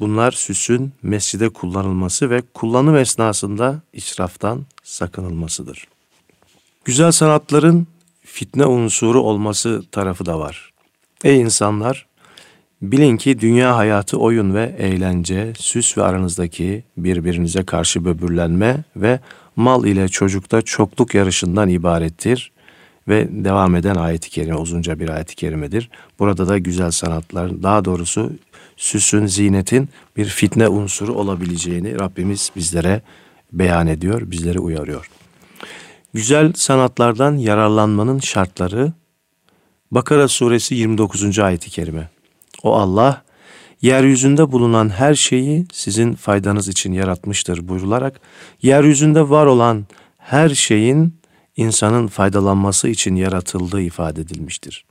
bunlar 0.00 0.32
süsün 0.32 0.92
mescide 1.02 1.48
kullanılması 1.48 2.30
ve 2.30 2.42
kullanım 2.54 2.96
esnasında 2.96 3.80
israftan 3.92 4.62
sakınılmasıdır. 4.82 5.88
Güzel 6.84 7.12
sanatların 7.12 7.86
fitne 8.24 8.66
unsuru 8.66 9.22
olması 9.22 9.82
tarafı 9.92 10.26
da 10.26 10.38
var. 10.38 10.72
Ey 11.24 11.40
insanlar! 11.40 12.06
Bilin 12.82 13.16
ki 13.16 13.40
dünya 13.40 13.76
hayatı 13.76 14.18
oyun 14.18 14.54
ve 14.54 14.74
eğlence, 14.78 15.52
süs 15.58 15.98
ve 15.98 16.02
aranızdaki 16.02 16.84
birbirinize 16.96 17.64
karşı 17.64 18.04
böbürlenme 18.04 18.84
ve 18.96 19.20
mal 19.56 19.84
ile 19.84 20.08
çocukta 20.08 20.62
çokluk 20.62 21.14
yarışından 21.14 21.68
ibarettir 21.68 22.52
ve 23.08 23.28
devam 23.30 23.76
eden 23.76 23.94
ayet-i 23.94 24.30
kerime 24.30 24.56
uzunca 24.56 25.00
bir 25.00 25.08
ayet-i 25.08 25.36
kerimedir. 25.36 25.90
Burada 26.18 26.48
da 26.48 26.58
güzel 26.58 26.90
sanatlar 26.90 27.62
daha 27.62 27.84
doğrusu 27.84 28.32
süsün, 28.76 29.26
zinetin 29.26 29.88
bir 30.16 30.24
fitne 30.24 30.68
unsuru 30.68 31.14
olabileceğini 31.14 32.00
Rabbimiz 32.00 32.50
bizlere 32.56 33.02
beyan 33.52 33.86
ediyor, 33.86 34.30
bizleri 34.30 34.58
uyarıyor. 34.58 35.10
Güzel 36.14 36.52
sanatlardan 36.56 37.36
yararlanmanın 37.36 38.18
şartları 38.18 38.92
Bakara 39.90 40.28
suresi 40.28 40.74
29. 40.74 41.38
ayeti 41.38 41.70
kerime. 41.70 42.08
O 42.62 42.74
Allah 42.74 43.22
yeryüzünde 43.82 44.52
bulunan 44.52 44.88
her 44.88 45.14
şeyi 45.14 45.66
sizin 45.72 46.14
faydanız 46.14 46.68
için 46.68 46.92
yaratmıştır 46.92 47.68
buyrularak 47.68 48.20
yeryüzünde 48.62 49.30
var 49.30 49.46
olan 49.46 49.86
her 50.18 50.48
şeyin 50.48 51.14
insanın 51.56 52.06
faydalanması 52.06 52.88
için 52.88 53.16
yaratıldığı 53.16 53.80
ifade 53.80 54.20
edilmiştir. 54.20 54.84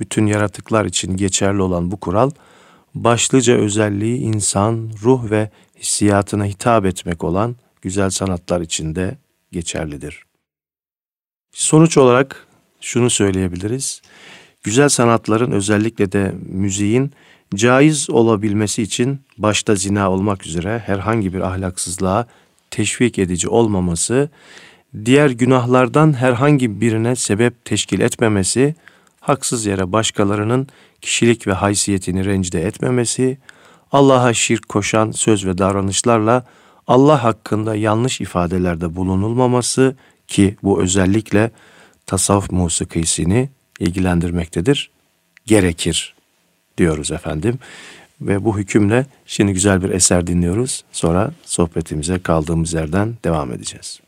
Bütün 0.00 0.26
yaratıklar 0.26 0.84
için 0.84 1.16
geçerli 1.16 1.62
olan 1.62 1.90
bu 1.90 1.96
kural 1.96 2.30
başlıca 3.04 3.54
özelliği 3.54 4.18
insan, 4.18 4.90
ruh 5.02 5.30
ve 5.30 5.50
hissiyatına 5.78 6.44
hitap 6.44 6.86
etmek 6.86 7.24
olan 7.24 7.56
güzel 7.82 8.10
sanatlar 8.10 8.60
içinde 8.60 9.18
geçerlidir. 9.52 10.22
Sonuç 11.52 11.96
olarak 11.96 12.46
şunu 12.80 13.10
söyleyebiliriz. 13.10 14.02
Güzel 14.62 14.88
sanatların 14.88 15.50
özellikle 15.52 16.12
de 16.12 16.34
müziğin 16.48 17.12
caiz 17.54 18.10
olabilmesi 18.10 18.82
için 18.82 19.20
başta 19.38 19.74
zina 19.74 20.10
olmak 20.10 20.46
üzere 20.46 20.78
herhangi 20.78 21.34
bir 21.34 21.40
ahlaksızlığa 21.40 22.26
teşvik 22.70 23.18
edici 23.18 23.48
olmaması, 23.48 24.30
diğer 25.04 25.30
günahlardan 25.30 26.12
herhangi 26.12 26.80
birine 26.80 27.16
sebep 27.16 27.64
teşkil 27.64 28.00
etmemesi, 28.00 28.74
haksız 29.20 29.66
yere 29.66 29.92
başkalarının 29.92 30.68
kişilik 31.02 31.46
ve 31.46 31.52
haysiyetini 31.52 32.24
rencide 32.24 32.62
etmemesi, 32.62 33.38
Allah'a 33.92 34.34
şirk 34.34 34.68
koşan 34.68 35.10
söz 35.10 35.46
ve 35.46 35.58
davranışlarla 35.58 36.44
Allah 36.86 37.24
hakkında 37.24 37.74
yanlış 37.74 38.20
ifadelerde 38.20 38.96
bulunulmaması 38.96 39.96
ki 40.28 40.56
bu 40.62 40.82
özellikle 40.82 41.50
tasavvuf 42.06 42.50
musikisini 42.50 43.48
ilgilendirmektedir, 43.78 44.90
gerekir 45.46 46.14
diyoruz 46.78 47.12
efendim. 47.12 47.58
Ve 48.20 48.44
bu 48.44 48.58
hükümle 48.58 49.06
şimdi 49.26 49.52
güzel 49.52 49.82
bir 49.82 49.90
eser 49.90 50.26
dinliyoruz. 50.26 50.84
Sonra 50.92 51.30
sohbetimize 51.44 52.18
kaldığımız 52.18 52.72
yerden 52.72 53.14
devam 53.24 53.52
edeceğiz. 53.52 54.00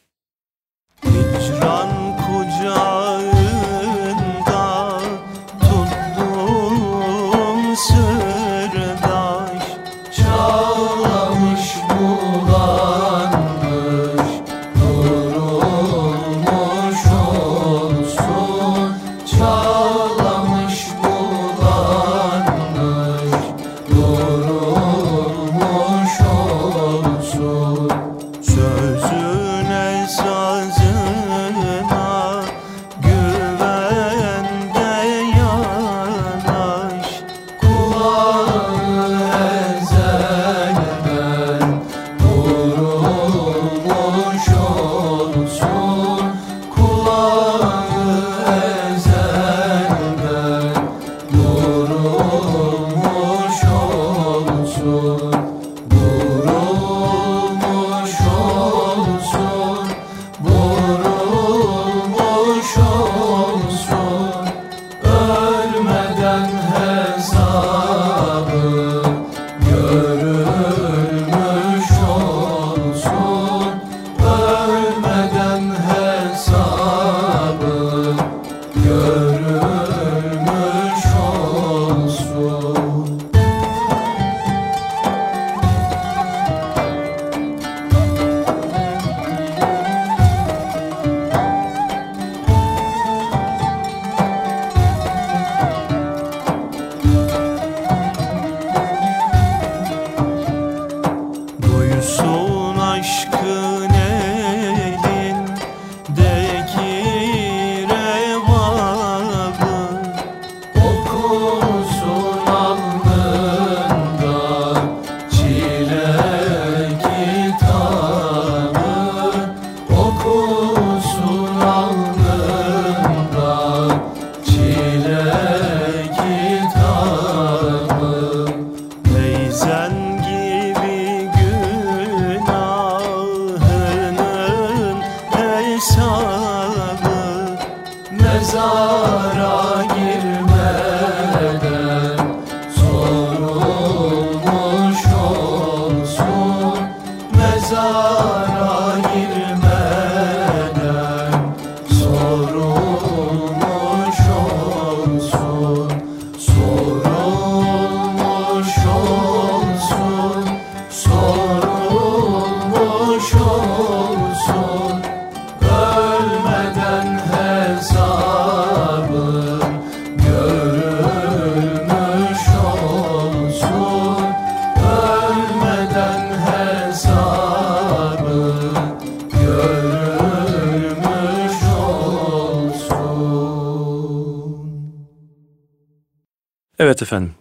Efendim. 187.11 187.33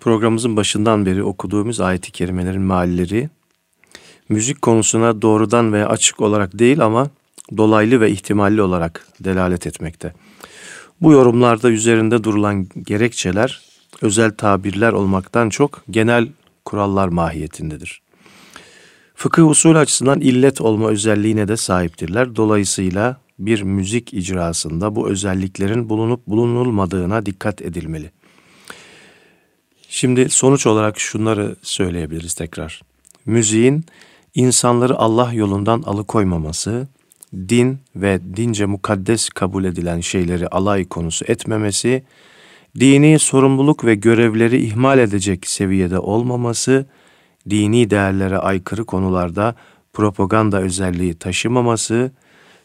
Programımızın 0.00 0.56
başından 0.56 1.06
beri 1.06 1.22
okuduğumuz 1.22 1.80
ayet-i 1.80 2.10
kerimelerin 2.12 2.60
mealleri 2.60 3.28
müzik 4.28 4.62
konusuna 4.62 5.22
doğrudan 5.22 5.72
veya 5.72 5.88
açık 5.88 6.20
olarak 6.20 6.58
değil 6.58 6.80
ama 6.80 7.10
dolaylı 7.56 8.00
ve 8.00 8.10
ihtimalli 8.10 8.62
olarak 8.62 9.06
delalet 9.20 9.66
etmekte. 9.66 10.12
Bu 11.00 11.12
yorumlarda 11.12 11.70
üzerinde 11.70 12.24
durulan 12.24 12.66
gerekçeler 12.86 13.62
özel 14.02 14.30
tabirler 14.30 14.92
olmaktan 14.92 15.48
çok 15.48 15.82
genel 15.90 16.28
kurallar 16.64 17.08
mahiyetindedir. 17.08 18.02
Fıkıh 19.14 19.48
usul 19.48 19.74
açısından 19.74 20.20
illet 20.20 20.60
olma 20.60 20.88
özelliğine 20.88 21.48
de 21.48 21.56
sahiptirler. 21.56 22.36
Dolayısıyla 22.36 23.20
bir 23.38 23.62
müzik 23.62 24.14
icrasında 24.14 24.96
bu 24.96 25.08
özelliklerin 25.08 25.88
bulunup 25.88 26.26
bulunulmadığına 26.26 27.26
dikkat 27.26 27.62
edilmeli. 27.62 28.10
Şimdi 29.90 30.28
sonuç 30.28 30.66
olarak 30.66 31.00
şunları 31.00 31.56
söyleyebiliriz 31.62 32.34
tekrar. 32.34 32.82
Müziğin 33.26 33.84
insanları 34.34 34.96
Allah 34.96 35.32
yolundan 35.32 35.82
alıkoymaması, 35.82 36.88
din 37.34 37.78
ve 37.96 38.20
dince 38.36 38.66
mukaddes 38.66 39.28
kabul 39.28 39.64
edilen 39.64 40.00
şeyleri 40.00 40.48
alay 40.48 40.84
konusu 40.84 41.24
etmemesi, 41.28 42.02
dini 42.80 43.18
sorumluluk 43.18 43.84
ve 43.84 43.94
görevleri 43.94 44.64
ihmal 44.64 44.98
edecek 44.98 45.46
seviyede 45.46 45.98
olmaması, 45.98 46.86
dini 47.50 47.90
değerlere 47.90 48.38
aykırı 48.38 48.84
konularda 48.84 49.54
propaganda 49.92 50.60
özelliği 50.60 51.14
taşımaması, 51.14 52.10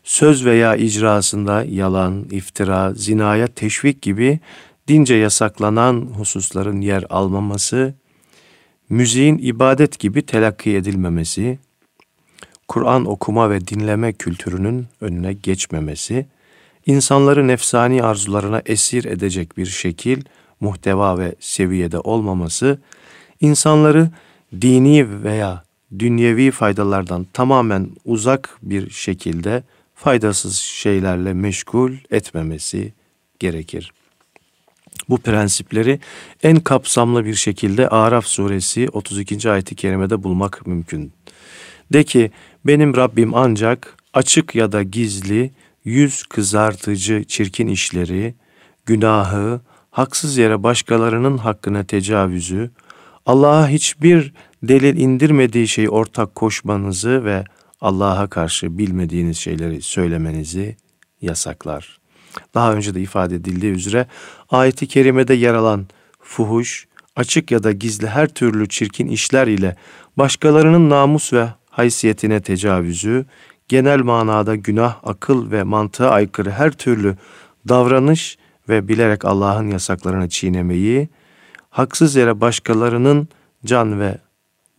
söz 0.03 0.45
veya 0.45 0.75
icrasında 0.75 1.63
yalan, 1.63 2.25
iftira, 2.31 2.93
zinaya 2.93 3.47
teşvik 3.47 4.01
gibi 4.01 4.39
dince 4.87 5.15
yasaklanan 5.15 6.09
hususların 6.17 6.81
yer 6.81 7.05
almaması, 7.09 7.93
müziğin 8.89 9.37
ibadet 9.37 9.99
gibi 9.99 10.25
telakki 10.25 10.75
edilmemesi, 10.75 11.59
Kur'an 12.67 13.05
okuma 13.05 13.49
ve 13.49 13.67
dinleme 13.67 14.13
kültürünün 14.13 14.87
önüne 15.01 15.33
geçmemesi, 15.33 16.27
insanları 16.85 17.47
nefsani 17.47 18.03
arzularına 18.03 18.61
esir 18.65 19.05
edecek 19.05 19.57
bir 19.57 19.65
şekil, 19.65 20.21
muhteva 20.59 21.17
ve 21.17 21.35
seviyede 21.39 21.99
olmaması, 21.99 22.81
insanları 23.41 24.09
dini 24.61 25.23
veya 25.23 25.63
dünyevi 25.99 26.51
faydalardan 26.51 27.27
tamamen 27.33 27.89
uzak 28.05 28.57
bir 28.61 28.89
şekilde 28.89 29.63
faydasız 29.95 30.55
şeylerle 30.55 31.33
meşgul 31.33 31.91
etmemesi 32.11 32.93
gerekir. 33.39 33.91
Bu 35.09 35.17
prensipleri 35.17 35.99
en 36.43 36.59
kapsamlı 36.59 37.25
bir 37.25 37.35
şekilde 37.35 37.89
Araf 37.89 38.25
suresi 38.25 38.89
32. 38.91 39.49
ayeti 39.49 39.75
kerimede 39.75 40.23
bulmak 40.23 40.67
mümkün. 40.67 41.13
De 41.93 42.03
ki 42.03 42.31
benim 42.65 42.95
Rabbim 42.95 43.35
ancak 43.35 43.97
açık 44.13 44.55
ya 44.55 44.71
da 44.71 44.83
gizli 44.83 45.51
yüz 45.85 46.23
kızartıcı 46.23 47.23
çirkin 47.23 47.67
işleri, 47.67 48.35
günahı, 48.85 49.61
haksız 49.91 50.37
yere 50.37 50.63
başkalarının 50.63 51.37
hakkına 51.37 51.83
tecavüzü, 51.83 52.71
Allah'a 53.25 53.67
hiçbir 53.67 54.33
delil 54.63 54.97
indirmediği 54.97 55.67
şeyi 55.67 55.89
ortak 55.89 56.35
koşmanızı 56.35 57.25
ve 57.25 57.43
Allah'a 57.81 58.27
karşı 58.27 58.77
bilmediğiniz 58.77 59.37
şeyleri 59.37 59.81
söylemenizi 59.81 60.75
yasaklar. 61.21 62.02
Daha 62.53 62.73
önce 62.73 62.95
de 62.95 63.01
ifade 63.01 63.35
edildiği 63.35 63.71
üzere 63.71 64.07
ayeti 64.49 64.87
kerimede 64.87 65.33
yer 65.33 65.53
alan 65.53 65.87
fuhuş, 66.19 66.87
açık 67.15 67.51
ya 67.51 67.63
da 67.63 67.71
gizli 67.71 68.07
her 68.07 68.27
türlü 68.27 68.69
çirkin 68.69 69.07
işler 69.07 69.47
ile 69.47 69.75
başkalarının 70.17 70.89
namus 70.89 71.33
ve 71.33 71.47
haysiyetine 71.69 72.41
tecavüzü, 72.41 73.25
genel 73.67 73.99
manada 73.99 74.55
günah, 74.55 74.95
akıl 75.03 75.51
ve 75.51 75.63
mantığa 75.63 76.09
aykırı 76.09 76.51
her 76.51 76.71
türlü 76.71 77.17
davranış 77.69 78.37
ve 78.69 78.87
bilerek 78.87 79.25
Allah'ın 79.25 79.67
yasaklarını 79.67 80.29
çiğnemeyi, 80.29 81.09
haksız 81.69 82.15
yere 82.15 82.41
başkalarının 82.41 83.27
can 83.65 83.99
ve 83.99 84.17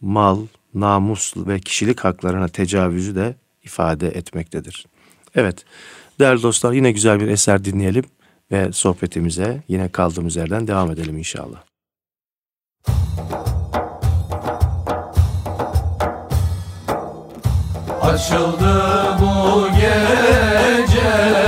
mal, 0.00 0.38
namus 0.74 1.36
ve 1.36 1.60
kişilik 1.60 2.00
haklarına 2.00 2.48
tecavüzü 2.48 3.14
de 3.14 3.34
ifade 3.64 4.08
etmektedir. 4.08 4.86
Evet, 5.34 5.64
değerli 6.18 6.42
dostlar 6.42 6.72
yine 6.72 6.92
güzel 6.92 7.20
bir 7.20 7.28
eser 7.28 7.64
dinleyelim 7.64 8.04
ve 8.52 8.72
sohbetimize 8.72 9.62
yine 9.68 9.88
kaldığımız 9.88 10.36
yerden 10.36 10.66
devam 10.66 10.90
edelim 10.90 11.18
inşallah. 11.18 11.64
Açıldı 18.02 18.82
bu 19.20 19.68
gece 19.74 21.43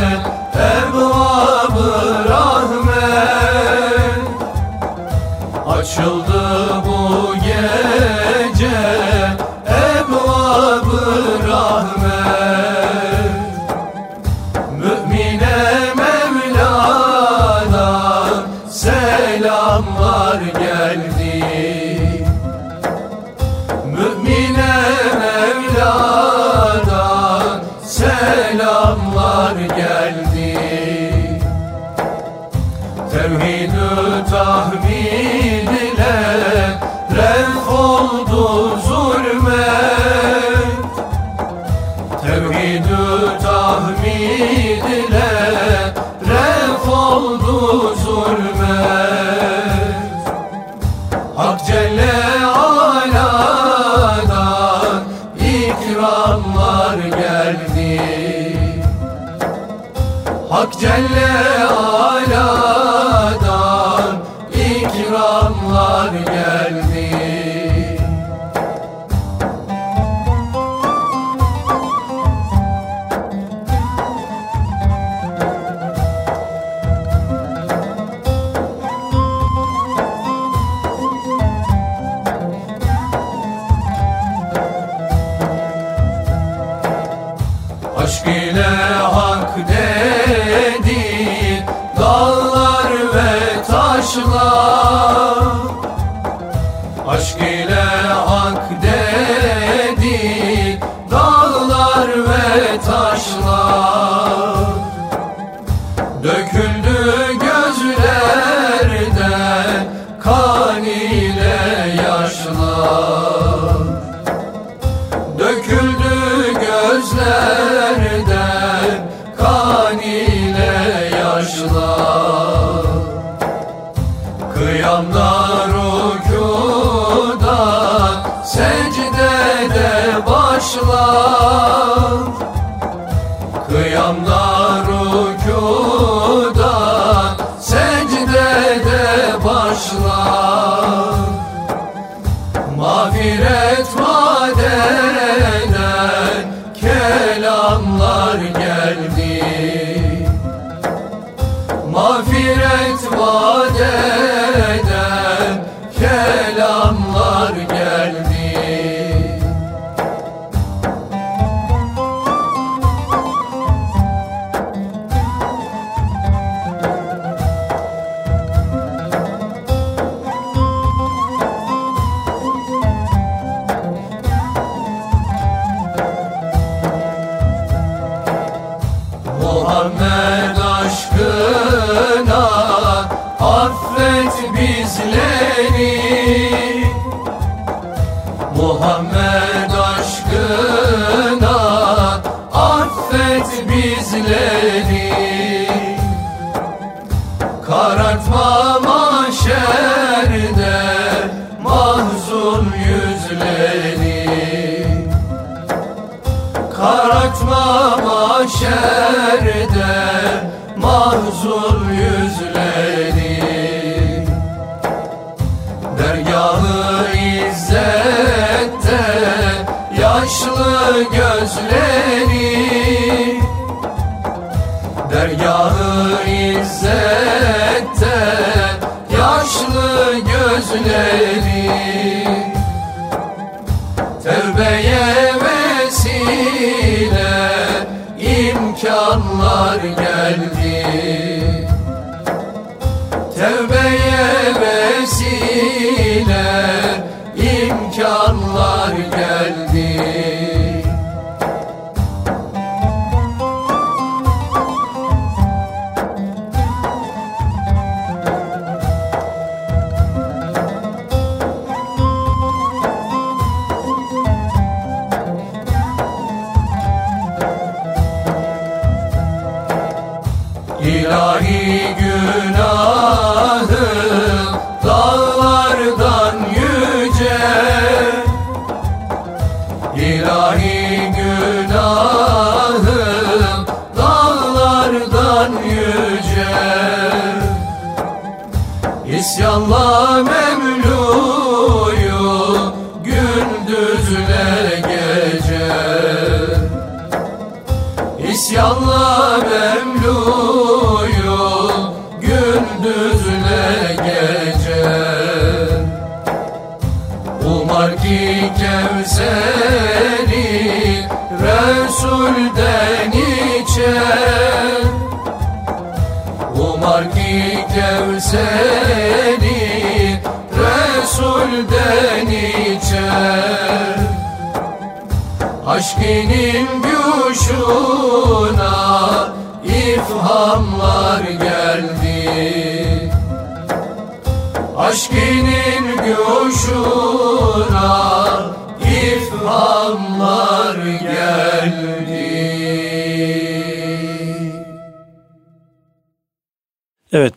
Yollar 239.36 239.84
gel 239.84 240.05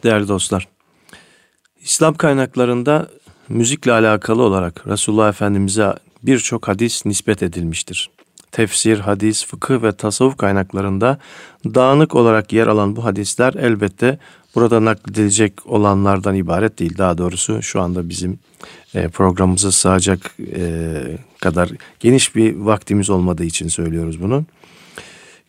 Değerli 0.04 0.28
dostlar. 0.28 0.68
İslam 1.82 2.14
kaynaklarında 2.14 3.08
müzikle 3.50 3.92
alakalı 3.92 4.42
olarak 4.42 4.88
Resulullah 4.88 5.30
Efendimiz'e 5.30 5.94
birçok 6.24 6.68
hadis 6.68 7.06
nispet 7.06 7.44
edilmiştir. 7.44 8.10
Tefsir, 8.52 9.00
hadis, 9.00 9.46
fıkıh 9.46 9.84
ve 9.84 9.92
tasavvuf 9.92 10.38
kaynaklarında 10.38 11.18
dağınık 11.66 12.16
olarak 12.16 12.54
yer 12.54 12.68
alan 12.68 12.96
bu 12.96 13.06
hadisler 13.06 13.54
elbette 13.54 14.20
burada 14.56 14.86
nakledilecek 14.86 15.54
olanlardan 15.66 16.36
ibaret 16.36 16.80
değil. 16.80 16.98
Daha 16.98 17.18
doğrusu 17.18 17.62
şu 17.62 17.82
anda 17.82 18.10
bizim 18.10 18.40
e, 18.96 19.08
programımıza 19.08 19.72
sığacak 19.72 20.36
e, 20.56 21.02
kadar 21.40 21.70
geniş 22.00 22.36
bir 22.36 22.56
vaktimiz 22.56 23.10
olmadığı 23.10 23.44
için 23.46 23.68
söylüyoruz 23.68 24.22
bunu. 24.22 24.46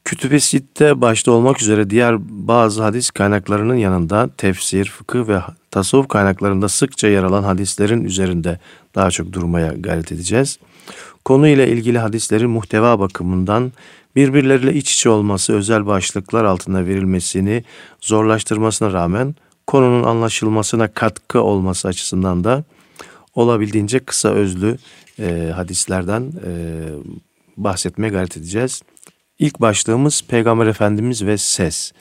Kütüb-i 0.04 0.40
Sitte 0.40 1.00
başta 1.00 1.32
olmak 1.32 1.62
üzere 1.62 1.90
diğer 1.90 2.16
bazı 2.48 2.82
hadis 2.82 3.10
kaynaklarının 3.10 3.74
yanında 3.74 4.30
tefsir, 4.36 4.84
fıkıh 4.84 5.28
ve 5.28 5.40
tasavvuf 5.70 6.08
kaynaklarında 6.08 6.68
sıkça 6.68 7.08
yer 7.08 7.22
alan 7.22 7.42
hadislerin 7.42 8.04
üzerinde 8.04 8.58
daha 8.94 9.10
çok 9.10 9.32
durmaya 9.32 9.72
gayret 9.72 10.12
edeceğiz. 10.12 10.58
Konu 11.24 11.48
ile 11.48 11.68
ilgili 11.68 11.98
hadislerin 11.98 12.50
muhteva 12.50 12.98
bakımından 12.98 13.72
birbirleriyle 14.16 14.74
iç 14.74 14.92
içe 14.94 15.08
olması 15.08 15.52
özel 15.52 15.86
başlıklar 15.86 16.44
altında 16.44 16.86
verilmesini 16.86 17.64
zorlaştırmasına 18.00 18.92
rağmen 18.92 19.34
konunun 19.66 20.04
anlaşılmasına 20.04 20.88
katkı 20.88 21.40
olması 21.40 21.88
açısından 21.88 22.44
da 22.44 22.64
olabildiğince 23.34 23.98
kısa 23.98 24.28
özlü 24.28 24.78
e, 25.18 25.52
hadislerden 25.54 26.32
e, 26.46 26.52
bahsetmeye 27.56 28.10
gayret 28.10 28.36
edeceğiz. 28.36 28.82
İlk 29.40 29.60
başlığımız 29.60 30.22
Peygamber 30.28 30.66
Efendimiz 30.66 31.26
ve 31.26 31.38
ses. 31.38 31.92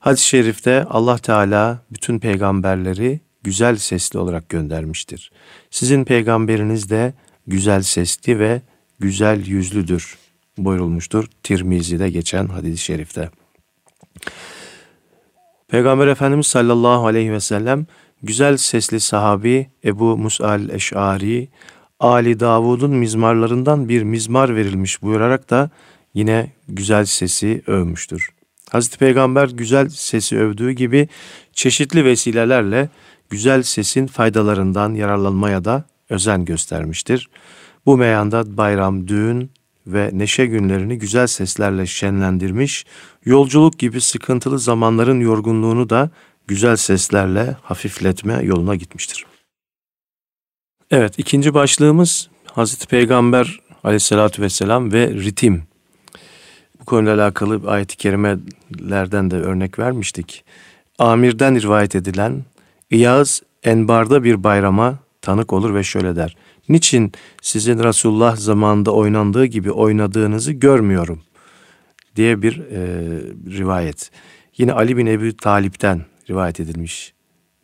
Hadis-i 0.00 0.26
şerifte 0.26 0.84
Allah 0.84 1.18
Teala 1.18 1.78
bütün 1.90 2.18
peygamberleri 2.18 3.20
güzel 3.42 3.76
sesli 3.76 4.18
olarak 4.18 4.48
göndermiştir. 4.48 5.30
Sizin 5.70 6.04
peygamberiniz 6.04 6.90
de 6.90 7.12
güzel 7.46 7.82
sesli 7.82 8.38
ve 8.38 8.62
güzel 8.98 9.46
yüzlüdür 9.46 10.18
buyurulmuştur. 10.58 11.24
Tirmizi'de 11.42 12.10
geçen 12.10 12.46
hadis-i 12.46 12.84
şerifte. 12.84 13.30
Peygamber 15.68 16.06
Efendimiz 16.06 16.46
sallallahu 16.46 17.06
aleyhi 17.06 17.32
ve 17.32 17.40
sellem 17.40 17.86
güzel 18.22 18.56
sesli 18.56 19.00
sahabi 19.00 19.70
Ebu 19.84 20.18
Mus'al 20.18 20.68
Eş'ari 20.68 21.48
Ali 22.00 22.40
Davud'un 22.40 22.90
mizmarlarından 22.90 23.88
bir 23.88 24.02
mizmar 24.02 24.56
verilmiş 24.56 25.02
buyurarak 25.02 25.50
da 25.50 25.70
yine 26.18 26.52
güzel 26.68 27.04
sesi 27.04 27.62
övmüştür. 27.66 28.28
Hazreti 28.70 28.98
Peygamber 28.98 29.48
güzel 29.48 29.88
sesi 29.88 30.38
övdüğü 30.38 30.72
gibi 30.72 31.08
çeşitli 31.52 32.04
vesilelerle 32.04 32.88
güzel 33.30 33.62
sesin 33.62 34.06
faydalarından 34.06 34.94
yararlanmaya 34.94 35.64
da 35.64 35.84
özen 36.10 36.44
göstermiştir. 36.44 37.28
Bu 37.86 37.96
meyanda 37.96 38.56
bayram, 38.56 39.08
düğün 39.08 39.50
ve 39.86 40.10
neşe 40.12 40.46
günlerini 40.46 40.98
güzel 40.98 41.26
seslerle 41.26 41.86
şenlendirmiş, 41.86 42.86
yolculuk 43.24 43.78
gibi 43.78 44.00
sıkıntılı 44.00 44.58
zamanların 44.58 45.20
yorgunluğunu 45.20 45.90
da 45.90 46.10
güzel 46.46 46.76
seslerle 46.76 47.56
hafifletme 47.62 48.42
yoluna 48.42 48.74
gitmiştir. 48.74 49.26
Evet, 50.90 51.18
ikinci 51.18 51.54
başlığımız 51.54 52.28
Hazreti 52.44 52.86
Peygamber 52.86 53.60
aleyhissalatü 53.84 54.42
vesselam 54.42 54.92
ve 54.92 55.08
ritim. 55.08 55.68
Konuyla 56.88 57.14
alakalı 57.14 57.70
ayet-i 57.70 57.96
kerimelerden 57.96 59.30
de 59.30 59.36
örnek 59.36 59.78
vermiştik. 59.78 60.44
Amir'den 60.98 61.62
rivayet 61.62 61.94
edilen 61.94 62.44
İyaz 62.90 63.42
Enbar'da 63.62 64.24
bir 64.24 64.44
bayrama 64.44 64.98
tanık 65.22 65.52
olur 65.52 65.74
ve 65.74 65.82
şöyle 65.82 66.16
der. 66.16 66.36
Niçin 66.68 67.12
sizin 67.42 67.84
Resulullah 67.84 68.36
zamanında 68.36 68.90
oynandığı 68.90 69.44
gibi 69.44 69.70
oynadığınızı 69.70 70.52
görmüyorum 70.52 71.22
diye 72.16 72.42
bir 72.42 72.58
e, 72.58 72.80
rivayet. 73.58 74.10
Yine 74.58 74.72
Ali 74.72 74.96
bin 74.96 75.06
Ebu 75.06 75.36
Talip'ten 75.36 76.00
rivayet 76.30 76.60
edilmiş. 76.60 77.12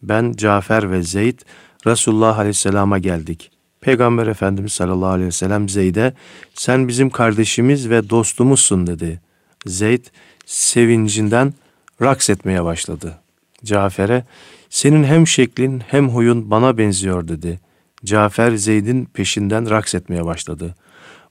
Ben 0.02 0.32
Cafer 0.32 0.90
ve 0.90 1.02
Zeyd 1.02 1.40
Resulullah 1.86 2.38
Aleyhisselam'a 2.38 2.98
geldik. 2.98 3.50
Peygamber 3.84 4.26
Efendimiz 4.26 4.72
sallallahu 4.72 5.08
aleyhi 5.08 5.26
ve 5.26 5.32
sellem 5.32 5.68
Zeyd'e 5.68 6.12
sen 6.54 6.88
bizim 6.88 7.10
kardeşimiz 7.10 7.90
ve 7.90 8.10
dostumuzsun 8.10 8.86
dedi. 8.86 9.20
Zeyd 9.66 10.04
sevincinden 10.46 11.54
raks 12.02 12.30
etmeye 12.30 12.64
başladı. 12.64 13.18
Cafer'e 13.64 14.24
senin 14.70 15.04
hem 15.04 15.26
şeklin 15.26 15.80
hem 15.80 16.08
huyun 16.08 16.50
bana 16.50 16.78
benziyor 16.78 17.28
dedi. 17.28 17.60
Cafer 18.04 18.56
Zeyd'in 18.56 19.04
peşinden 19.04 19.70
raks 19.70 19.94
etmeye 19.94 20.24
başladı. 20.24 20.74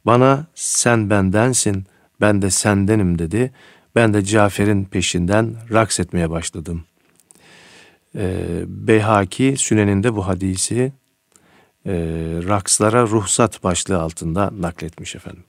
Bana 0.06 0.46
sen 0.56 1.10
bendensin, 1.10 1.86
ben 2.22 2.42
de 2.42 2.50
sendenim 2.50 3.20
dedi. 3.20 3.52
Ben 3.96 4.14
de 4.14 4.24
Cafer'in 4.26 4.86
peşinden 4.86 5.56
raks 5.72 6.00
etmeye 6.00 6.30
başladım. 6.30 6.84
Ee, 8.16 8.64
Beyhaki 8.68 9.56
Sünen'inde 9.58 10.16
bu 10.16 10.28
hadisi 10.28 10.94
e, 11.86 11.94
rakslara 12.48 13.08
ruhsat 13.08 13.64
başlığı 13.64 14.00
altında 14.00 14.52
nakletmiş 14.60 15.16
efendim. 15.16 15.44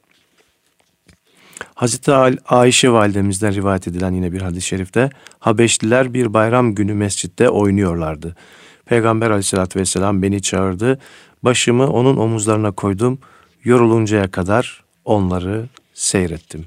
Hazreti 1.74 2.12
Ayşe 2.48 2.90
validemizden 2.90 3.54
rivayet 3.54 3.88
edilen 3.88 4.12
yine 4.12 4.32
bir 4.32 4.42
hadis-i 4.42 4.66
şerifte 4.66 5.10
Habeşliler 5.38 6.14
bir 6.14 6.34
bayram 6.34 6.74
günü 6.74 6.94
mescitte 6.94 7.48
oynuyorlardı. 7.48 8.36
Peygamber 8.84 9.30
aleyhissalatü 9.30 9.80
vesselam 9.80 10.22
beni 10.22 10.42
çağırdı. 10.42 10.98
Başımı 11.42 11.90
onun 11.90 12.16
omuzlarına 12.16 12.72
koydum. 12.72 13.18
Yoruluncaya 13.64 14.30
kadar 14.30 14.84
onları 15.04 15.66
seyrettim. 15.94 16.64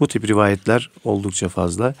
Bu 0.00 0.08
tip 0.08 0.28
rivayetler 0.28 0.90
oldukça 1.04 1.48
fazla. 1.48 1.94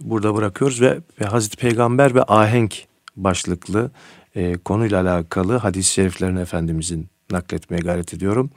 Burada 0.00 0.34
bırakıyoruz 0.34 0.80
ve, 0.80 0.98
ve 1.20 1.24
Hazreti 1.24 1.56
Peygamber 1.56 2.14
ve 2.14 2.22
ahenk 2.22 2.84
başlıklı 3.16 3.90
e, 4.36 4.56
konuyla 4.56 5.02
alakalı 5.02 5.56
hadis-i 5.56 5.92
şeriflerini 5.92 6.40
Efendimizin 6.40 7.08
nakletmeye 7.30 7.78
gayret 7.80 8.14
ediyorum. 8.14 8.50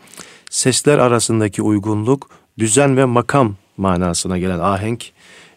Sesler 0.50 0.98
arasındaki 0.98 1.62
uygunluk, 1.62 2.30
düzen 2.58 2.98
ve 2.98 3.06
makam 3.06 3.56
manasına 3.78 4.38
gelen 4.38 4.60
ahenk, 4.60 5.12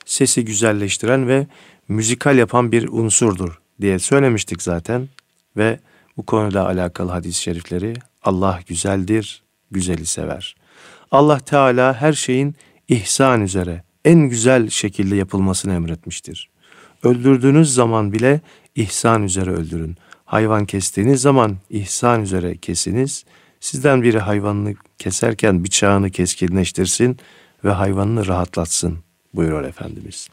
sesi 0.05 0.45
güzelleştiren 0.45 1.29
ve 1.29 1.47
müzikal 1.89 2.39
yapan 2.39 2.73
bir 2.73 2.89
unsurdur 2.89 3.61
diye 3.81 3.99
söylemiştik 3.99 4.63
zaten 4.63 5.09
ve 5.57 5.79
bu 6.17 6.27
konuyla 6.27 6.67
alakalı 6.67 7.11
hadis-i 7.11 7.43
şerifleri 7.43 7.95
Allah 8.23 8.61
güzeldir, 8.67 9.43
güzeli 9.71 10.07
sever. 10.07 10.57
Allah 11.11 11.39
Teala 11.39 11.95
her 11.95 12.13
şeyin 12.13 12.55
ihsan 12.89 13.41
üzere 13.41 13.83
en 14.05 14.19
güzel 14.19 14.71
şekilde 14.71 15.17
yapılmasını 15.17 15.75
emretmiştir. 15.75 16.51
Öldürdüğünüz 17.03 17.75
zaman 17.75 18.13
bile 18.13 18.41
ihsan 18.75 19.23
üzere 19.23 19.51
öldürün. 19.51 19.97
Hayvan 20.33 20.67
kestiğiniz 20.67 21.23
zaman 21.23 21.57
ihsan 21.71 22.23
üzere 22.23 22.57
kesiniz. 22.57 23.25
Sizden 23.61 24.03
biri 24.03 24.19
hayvanını 24.19 24.75
keserken 24.99 25.65
bıçağını 25.65 26.11
keskinleştirsin 26.11 27.17
ve 27.65 27.71
hayvanını 27.71 28.27
rahatlatsın 28.27 28.99
buyuruyor 29.35 29.65
Efendimiz. 29.65 30.29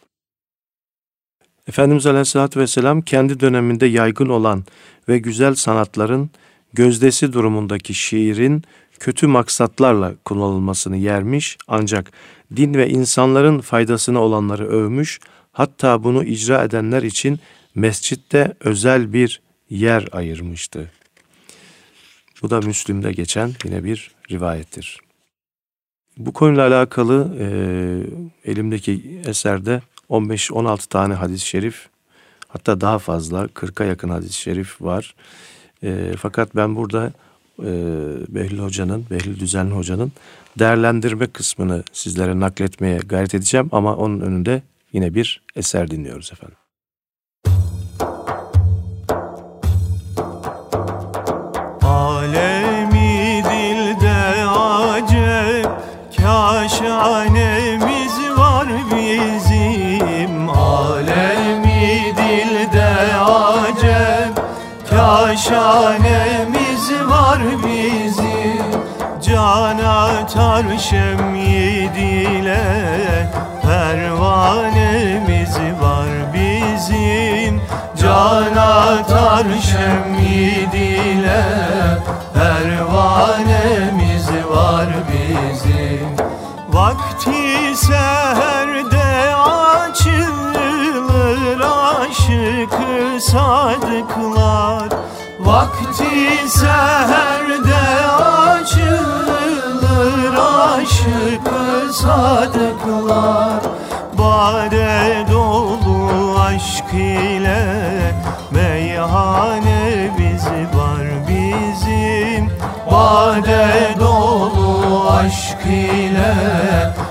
Efendimiz 1.68 2.06
Aleyhisselatü 2.06 2.60
Vesselam 2.60 3.02
kendi 3.02 3.40
döneminde 3.40 3.86
yaygın 3.86 4.30
olan 4.30 4.64
ve 5.10 5.18
güzel 5.18 5.56
sanatların 5.56 6.30
gözdesi 6.74 7.34
durumundaki 7.34 7.94
şiirin 7.94 8.64
kötü 9.00 9.28
maksatlarla 9.28 10.14
kullanılmasını 10.26 10.98
yermiş 10.98 11.58
ancak 11.68 12.12
din 12.56 12.74
ve 12.74 12.90
insanların 12.90 13.60
faydasına 13.60 14.20
olanları 14.20 14.68
övmüş 14.68 15.20
hatta 15.52 16.04
bunu 16.04 16.24
icra 16.24 16.64
edenler 16.64 17.04
için 17.04 17.40
mescitte 17.76 18.54
özel 18.60 19.14
bir 19.14 19.42
yer 19.70 20.08
ayırmıştı. 20.12 20.92
Bu 22.42 22.50
da 22.50 22.62
Müslim'de 22.62 23.12
geçen 23.12 23.52
yine 23.66 23.84
bir 23.84 24.12
rivayettir. 24.32 25.00
Bu 26.18 26.34
konuyla 26.34 26.68
alakalı 26.68 27.38
e, 27.40 27.48
elimdeki 28.52 29.22
eserde 29.26 29.82
15-16 30.10 30.88
tane 30.88 31.14
hadis-i 31.14 31.46
şerif 31.46 31.90
hatta 32.48 32.82
daha 32.82 33.00
fazla 33.00 33.46
40'a 33.46 33.86
yakın 33.86 34.10
hadis-i 34.10 34.42
şerif 34.42 34.82
var. 34.82 35.16
E, 35.84 36.14
fakat 36.18 36.56
ben 36.56 36.76
burada 36.76 37.14
e, 37.60 37.72
Behlül 38.30 38.60
Hoca'nın, 38.60 39.06
Behlül 39.12 39.40
Düzenli 39.40 39.74
Hoca'nın 39.74 40.12
değerlendirme 40.60 41.28
kısmını 41.28 41.84
sizlere 41.94 42.40
nakletmeye 42.40 42.98
gayret 42.98 43.36
edeceğim 43.36 43.70
ama 43.72 43.96
onun 43.96 44.20
önünde 44.20 44.62
yine 44.94 45.14
bir 45.14 45.42
eser 45.56 45.92
dinliyoruz 45.92 46.32
efendim. 46.32 46.58
Kaşanemiz 57.00 58.16
var 58.38 58.68
bizim 58.92 60.50
Alemi 60.50 62.14
dilde 62.18 63.16
acep 63.18 64.34
kaşanemiz 64.90 66.92
var 67.10 67.40
bizim 67.64 68.70
Cana 69.22 70.28
tarşem 70.28 71.36
yedile. 71.36 72.62
Pervanemiz 73.62 75.56
var 75.82 76.10
bizim 76.34 77.62
Cana 78.02 79.06
tarşem 79.06 80.20
yedile. 80.30 81.44
Pervanemiz 82.34 84.28
var 84.52 84.88
bizim 84.88 85.09
Vakti 86.74 87.76
seherde 87.76 89.36
açılır 89.36 90.50
aşık 91.60 92.74
sadıklar. 93.22 94.90
Vakti 95.40 96.48
seherde 96.50 98.08
açılır 98.58 99.24
aşık 100.74 101.48
sadıklar. 101.94 103.62
Bade 104.18 105.26
dolu 105.32 106.40
aşk 106.40 106.94
ile 106.94 108.14
meyhane 108.52 110.12
bizi 110.18 110.78
var 110.78 111.08
bizim. 111.28 112.52
Bade 112.92 113.96
dolu 114.00 114.29
aşk 115.70 117.09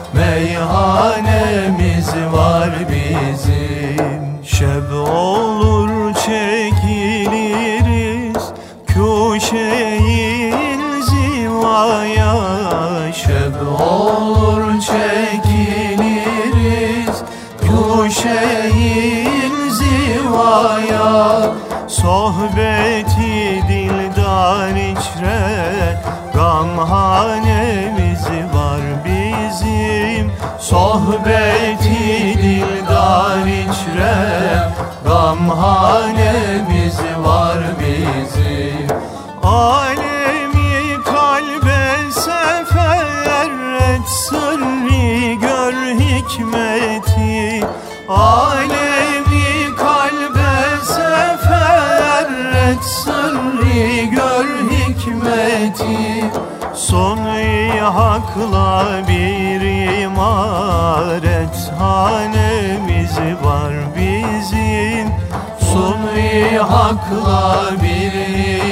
Hakla 67.09 67.77
bir 67.83 68.13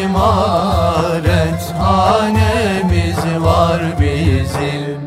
imaret 0.02 1.62
hanemiz 1.62 3.44
var 3.44 3.82
bizim 4.00 5.00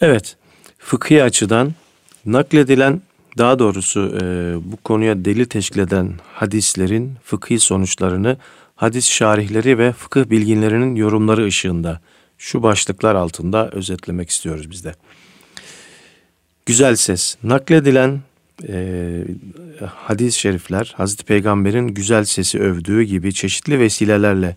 Evet, 0.00 0.36
fıkhi 0.78 1.22
açıdan 1.22 1.74
nakledilen, 2.26 3.02
daha 3.38 3.58
doğrusu 3.58 4.18
e, 4.22 4.54
bu 4.72 4.76
konuya 4.76 5.24
delil 5.24 5.44
teşkil 5.44 5.80
eden 5.80 6.12
hadislerin 6.32 7.14
fıkhi 7.24 7.60
sonuçlarını 7.60 8.36
hadis 8.76 9.08
şarihleri 9.10 9.78
ve 9.78 9.92
fıkıh 9.92 10.30
bilginlerinin 10.30 10.94
yorumları 10.94 11.44
ışığında 11.44 12.00
şu 12.38 12.62
başlıklar 12.62 13.14
altında 13.14 13.70
özetlemek 13.70 14.30
istiyoruz 14.30 14.70
biz 14.70 14.84
de. 14.84 14.94
Güzel 16.66 16.96
ses. 16.96 17.36
Nakledilen 17.42 18.20
e, 18.68 19.24
hadis-i 19.86 20.38
şerifler 20.38 20.94
Hazreti 20.96 21.24
Peygamber'in 21.24 21.88
güzel 21.88 22.24
sesi 22.24 22.60
övdüğü 22.60 23.02
gibi 23.02 23.34
çeşitli 23.34 23.78
vesilelerle 23.78 24.56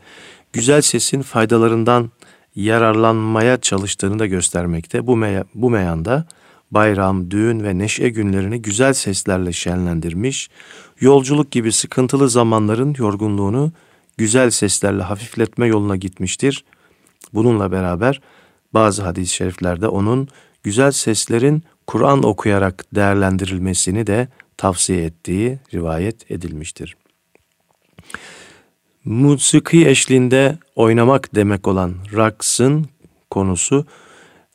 güzel 0.54 0.82
sesin 0.82 1.22
faydalarından 1.22 2.12
yararlanmaya 2.56 3.62
çalıştığını 3.62 4.20
da 4.20 4.26
göstermekte. 4.26 5.08
Bu, 5.08 5.18
me 5.18 5.44
bu 5.56 5.70
meyanda 5.70 6.26
bayram, 6.72 7.32
düğün 7.32 7.64
ve 7.64 7.78
neşe 7.78 8.10
günlerini 8.10 8.62
güzel 8.62 8.94
seslerle 8.94 9.54
şenlendirmiş, 9.54 10.50
yolculuk 11.00 11.52
gibi 11.52 11.72
sıkıntılı 11.72 12.30
zamanların 12.30 12.96
yorgunluğunu 12.98 13.72
güzel 14.18 14.50
seslerle 14.50 15.04
hafifletme 15.04 15.68
yoluna 15.68 15.96
gitmiştir. 15.96 16.66
Bununla 17.34 17.72
beraber 17.72 18.22
bazı 18.74 19.04
hadis-i 19.04 19.34
şeriflerde 19.34 19.88
onun 19.88 20.28
güzel 20.64 20.92
seslerin 20.92 21.64
Kur'an 21.88 22.24
okuyarak 22.24 22.86
değerlendirilmesini 22.96 24.08
de 24.08 24.28
tavsiye 24.62 25.04
ettiği 25.04 25.60
rivayet 25.74 26.32
edilmiştir. 26.32 26.98
Musiki 29.06 29.88
eşliğinde 29.88 30.58
oynamak 30.76 31.36
demek 31.36 31.68
olan 31.68 31.96
raksın 32.14 32.86
konusu 33.30 33.86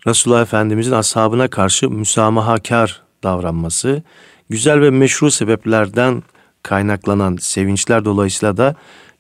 Resulullah 0.07 0.43
Efendimizin 0.43 0.93
ashabına 0.93 1.49
karşı 1.49 1.91
müsamahakar 1.91 3.03
davranması, 3.23 4.03
güzel 4.51 4.81
ve 4.81 4.91
meşru 4.91 5.31
sebeplerden 5.31 6.23
kaynaklanan 6.63 7.37
sevinçler 7.41 8.05
dolayısıyla 8.05 8.57
da 8.57 8.75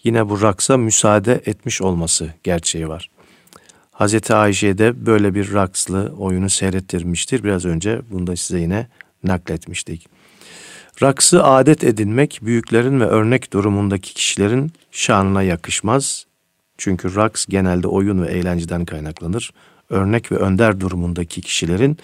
yine 0.05 0.29
bu 0.29 0.43
raksa 0.43 0.77
müsaade 0.77 1.43
etmiş 1.47 1.83
olması 1.83 2.35
gerçeği 2.45 2.89
var. 2.89 3.11
Hazreti 3.93 4.35
Ayşe 4.35 4.79
de 4.79 5.07
böyle 5.07 5.35
bir 5.35 5.53
rakslı 5.53 6.13
oyunu 6.19 6.51
seyrettirmiştir. 6.51 7.45
Biraz 7.45 7.65
önce 7.65 8.01
bunu 8.11 8.27
da 8.27 8.37
size 8.37 8.61
yine 8.61 8.87
nakletmiştik. 9.25 10.16
Raksı 11.03 11.45
adet 11.45 11.85
edinmek 11.85 12.41
büyüklerin 12.43 13.01
ve 13.01 13.05
örnek 13.05 13.53
durumundaki 13.53 14.15
kişilerin 14.15 14.73
şanına 14.91 15.43
yakışmaz. 15.43 16.27
Çünkü 16.79 17.15
raks 17.15 17.47
genelde 17.47 17.89
oyun 17.89 18.23
ve 18.23 18.27
eğlenceden 18.27 18.85
kaynaklanır. 18.85 19.51
Örnek 19.91 20.33
ve 20.33 20.37
önder 20.37 20.81
durumundaki 20.81 21.41
kişilerin 21.41 21.99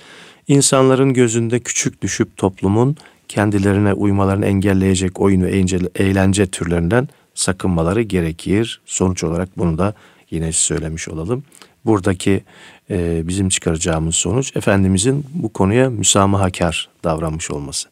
insanların 0.48 1.12
gözünde 1.12 1.60
küçük 1.60 2.02
düşüp 2.02 2.36
toplumun 2.36 2.96
kendilerine 3.28 3.92
uymalarını 3.92 4.46
engelleyecek 4.46 5.20
oyun 5.20 5.42
ve 5.42 5.64
eğlence 5.94 6.46
türlerinden 6.46 7.08
sakınmaları 7.34 8.02
gerekir. 8.02 8.80
Sonuç 8.86 9.24
olarak 9.24 9.58
bunu 9.58 9.78
da 9.78 9.94
yine 10.30 10.52
söylemiş 10.52 11.08
olalım. 11.08 11.44
Buradaki 11.84 12.44
e, 12.90 13.28
bizim 13.28 13.48
çıkaracağımız 13.48 14.14
sonuç 14.14 14.56
Efendimizin 14.56 15.26
bu 15.34 15.52
konuya 15.52 15.90
müsamahakar 15.90 16.88
davranmış 17.04 17.50
olması. 17.50 17.91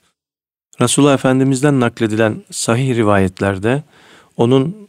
Resulullah 0.80 1.14
Efendimiz'den 1.14 1.80
nakledilen 1.80 2.42
sahih 2.50 2.96
rivayetlerde 2.96 3.82
onun 4.36 4.88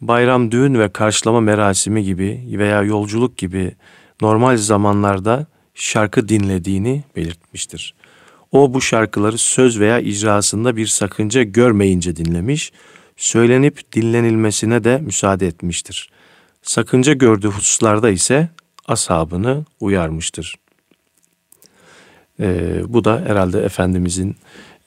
bayram, 0.00 0.50
düğün 0.50 0.78
ve 0.78 0.88
karşılama 0.88 1.40
merasimi 1.40 2.04
gibi 2.04 2.44
veya 2.52 2.82
yolculuk 2.82 3.36
gibi 3.36 3.74
normal 4.20 4.56
zamanlarda 4.56 5.46
şarkı 5.74 6.28
dinlediğini 6.28 7.04
belirtmiştir. 7.16 7.94
O 8.52 8.74
bu 8.74 8.80
şarkıları 8.80 9.38
söz 9.38 9.80
veya 9.80 10.00
icrasında 10.00 10.76
bir 10.76 10.86
sakınca 10.86 11.42
görmeyince 11.42 12.16
dinlemiş, 12.16 12.72
söylenip 13.16 13.92
dinlenilmesine 13.92 14.84
de 14.84 14.98
müsaade 14.98 15.46
etmiştir. 15.46 16.10
Sakınca 16.62 17.12
gördüğü 17.12 17.48
hususlarda 17.48 18.10
ise 18.10 18.48
ashabını 18.86 19.64
uyarmıştır. 19.80 20.56
Ee, 22.40 22.82
bu 22.88 23.04
da 23.04 23.22
herhalde 23.26 23.60
Efendimizin 23.60 24.36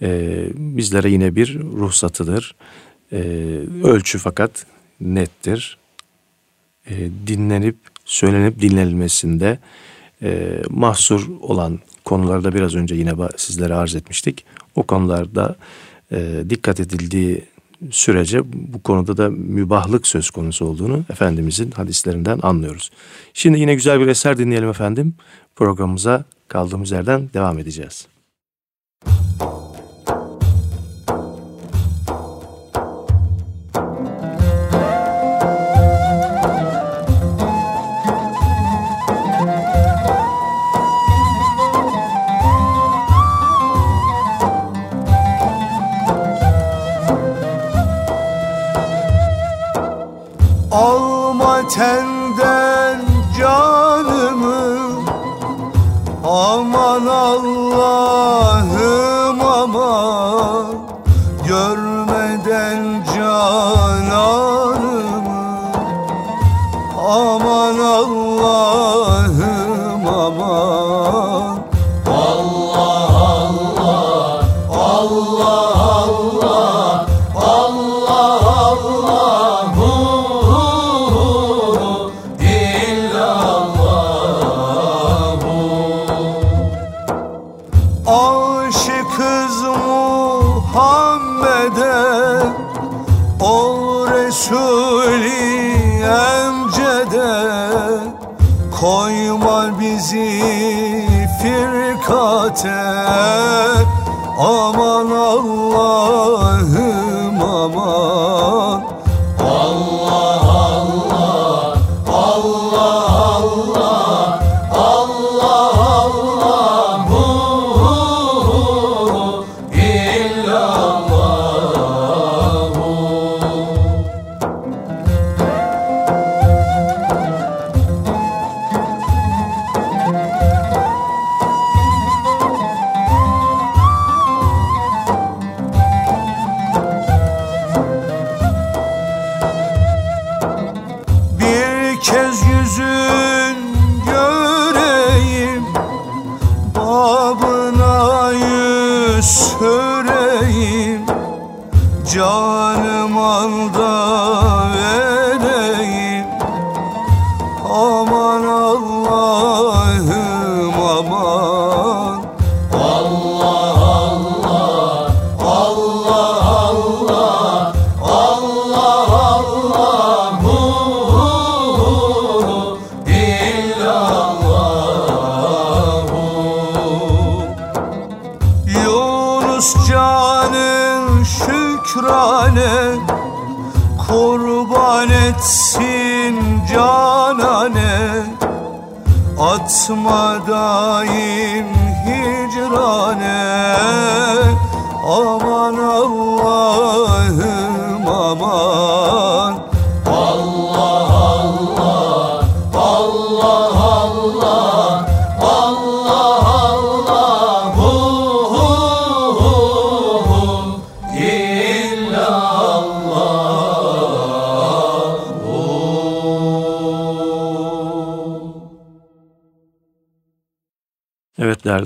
e, 0.02 0.44
bizlere 0.56 1.10
yine 1.10 1.36
bir 1.36 1.60
ruhsatıdır. 1.60 2.56
E, 3.12 3.18
ölçü 3.84 4.18
fakat 4.18 4.66
nettir. 5.02 5.78
E, 6.90 7.10
dinlenip, 7.28 7.76
söylenip 8.06 8.62
dinlenilmesinde 8.62 9.60
e, 10.22 10.62
mahsur 10.70 11.28
olan 11.42 11.80
konularda 12.06 12.54
biraz 12.54 12.76
önce 12.76 12.96
yine 12.96 13.14
sizlere 13.38 13.74
arz 13.74 13.96
etmiştik. 13.96 14.46
O 14.76 14.84
konularda 14.84 15.56
e, 16.12 16.44
dikkat 16.50 16.80
edildiği 16.80 17.44
sürece 17.92 18.42
bu 18.54 18.84
konuda 18.84 19.18
da 19.18 19.30
mübahlık 19.30 20.08
söz 20.08 20.30
konusu 20.30 20.66
olduğunu 20.66 21.04
Efendimizin 21.10 21.72
hadislerinden 21.72 22.40
anlıyoruz. 22.44 22.92
Şimdi 23.34 23.60
yine 23.60 23.76
güzel 23.76 24.00
bir 24.00 24.08
eser 24.08 24.38
dinleyelim 24.38 24.70
efendim. 24.70 25.14
Programımıza 25.56 26.24
kaldığımız 26.48 26.92
yerden 26.92 27.30
devam 27.34 27.60
edeceğiz. 27.60 28.08
成 51.76 52.15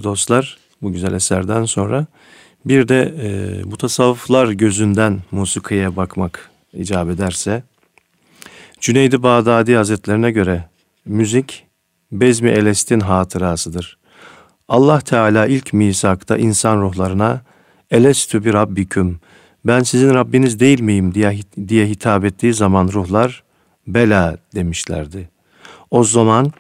dostlar 0.10 0.57
bu 0.82 0.91
güzel 0.91 1.14
eserden 1.14 1.66
sonra 1.66 2.05
bir 2.66 2.88
de 2.88 3.14
e, 3.22 3.28
bu 3.72 3.78
tasavvuflar 3.78 4.49
gözünden 4.49 5.20
musikiye 5.32 5.95
bakmak 5.95 6.49
icap 6.74 7.10
ederse 7.10 7.64
Cüneydi 8.82 9.24
Bağdadi 9.24 9.76
Hazretlerine 9.76 10.32
göre 10.32 10.70
müzik 11.05 11.66
Bezmi 12.12 12.49
Elest'in 12.49 12.99
hatırasıdır. 12.99 13.97
Allah 14.68 14.99
Teala 14.99 15.47
ilk 15.47 15.74
misakta 15.74 16.38
insan 16.38 16.82
ruhlarına 16.82 17.41
Elestü 17.91 18.45
bir 18.45 18.53
Rabbiküm 18.53 19.20
ben 19.66 19.84
sizin 19.84 20.14
Rabbiniz 20.14 20.60
değil 20.60 20.82
miyim 20.82 21.14
diye, 21.14 21.39
diye 21.68 21.88
hitap 21.88 22.26
ettiği 22.26 22.53
zaman 22.53 22.88
ruhlar 22.88 23.43
bela 23.88 24.38
demişlerdi. 24.55 25.30
O 25.91 26.03
zaman 26.03 26.51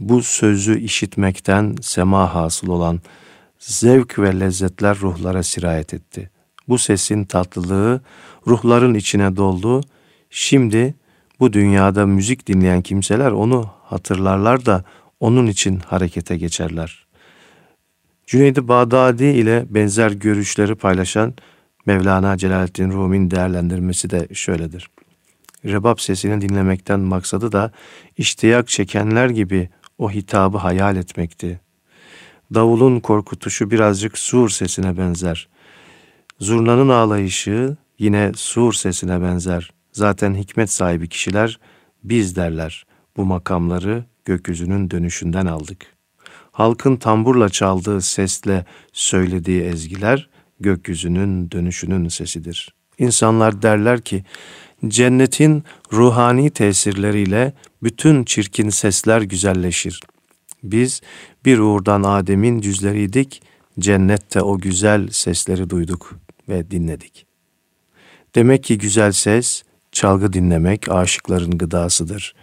bu 0.00 0.22
sözü 0.22 0.80
işitmekten 0.80 1.76
sema 1.80 2.34
hasıl 2.34 2.68
olan 2.68 3.00
zevk 3.58 4.18
ve 4.18 4.40
lezzetler 4.40 4.98
ruhlara 4.98 5.42
sirayet 5.42 5.94
etti. 5.94 6.30
Bu 6.68 6.78
sesin 6.78 7.24
tatlılığı 7.24 8.00
ruhların 8.46 8.94
içine 8.94 9.36
doldu. 9.36 9.80
Şimdi 10.30 10.94
bu 11.40 11.52
dünyada 11.52 12.06
müzik 12.06 12.46
dinleyen 12.46 12.82
kimseler 12.82 13.30
onu 13.30 13.70
hatırlarlar 13.84 14.66
da 14.66 14.84
onun 15.20 15.46
için 15.46 15.78
harekete 15.78 16.36
geçerler. 16.36 17.06
Cüneydi 18.26 18.68
Bağdadi 18.68 19.24
ile 19.24 19.64
benzer 19.70 20.10
görüşleri 20.10 20.74
paylaşan 20.74 21.34
Mevlana 21.86 22.36
Celaleddin 22.36 22.90
Rumi'nin 22.90 23.30
değerlendirmesi 23.30 24.10
de 24.10 24.28
şöyledir. 24.34 24.90
Rebab 25.64 25.98
sesini 25.98 26.40
dinlemekten 26.40 27.00
maksadı 27.00 27.52
da 27.52 27.72
iştiyak 28.16 28.68
çekenler 28.68 29.28
gibi 29.28 29.68
o 29.98 30.10
hitabı 30.10 30.58
hayal 30.58 30.96
etmekti. 30.96 31.60
Davulun 32.54 33.00
korkutuşu 33.00 33.70
birazcık 33.70 34.18
sur 34.18 34.48
sesine 34.48 34.98
benzer. 34.98 35.48
Zurnanın 36.40 36.88
ağlayışı 36.88 37.76
yine 37.98 38.32
sur 38.36 38.72
sesine 38.72 39.22
benzer. 39.22 39.70
Zaten 39.92 40.34
hikmet 40.34 40.70
sahibi 40.70 41.08
kişiler 41.08 41.60
biz 42.04 42.36
derler. 42.36 42.86
Bu 43.16 43.24
makamları 43.24 44.04
gökyüzünün 44.24 44.90
dönüşünden 44.90 45.46
aldık. 45.46 45.86
Halkın 46.52 46.96
tamburla 46.96 47.48
çaldığı 47.48 48.02
sesle 48.02 48.64
söylediği 48.92 49.62
ezgiler 49.62 50.28
gökyüzünün 50.60 51.50
dönüşünün 51.50 52.08
sesidir. 52.08 52.74
İnsanlar 52.98 53.62
derler 53.62 54.00
ki 54.00 54.24
cennetin 54.86 55.64
ruhani 55.92 56.50
tesirleriyle 56.50 57.52
bütün 57.82 58.24
çirkin 58.24 58.70
sesler 58.70 59.22
güzelleşir. 59.22 60.00
Biz 60.62 61.00
bir 61.44 61.58
uğurdan 61.58 62.02
Adem'in 62.02 62.60
cüzleriydik, 62.60 63.42
cennette 63.78 64.42
o 64.42 64.58
güzel 64.58 65.08
sesleri 65.08 65.70
duyduk 65.70 66.14
ve 66.48 66.70
dinledik. 66.70 67.26
Demek 68.34 68.64
ki 68.64 68.78
güzel 68.78 69.12
ses, 69.12 69.62
çalgı 69.92 70.32
dinlemek 70.32 70.90
aşıkların 70.90 71.58
gıdasıdır. 71.58 72.34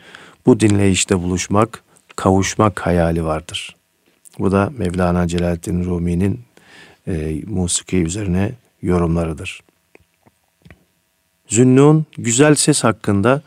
Bu 0.45 0.59
dinleyişte 0.59 1.19
buluşmak, 1.19 1.83
kavuşmak 2.15 2.85
hayali 2.85 3.25
vardır. 3.25 3.75
Bu 4.39 4.51
da 4.51 4.71
Mevlana 4.77 5.27
Celaleddin 5.27 5.83
Rumi'nin 5.85 6.39
e, 7.07 7.41
musiki 7.47 7.97
üzerine 7.97 8.51
yorumlarıdır. 8.81 9.61
Zünnun 11.55 12.05
güzel 12.17 12.55
ses 12.55 12.83
hakkında 12.83 13.41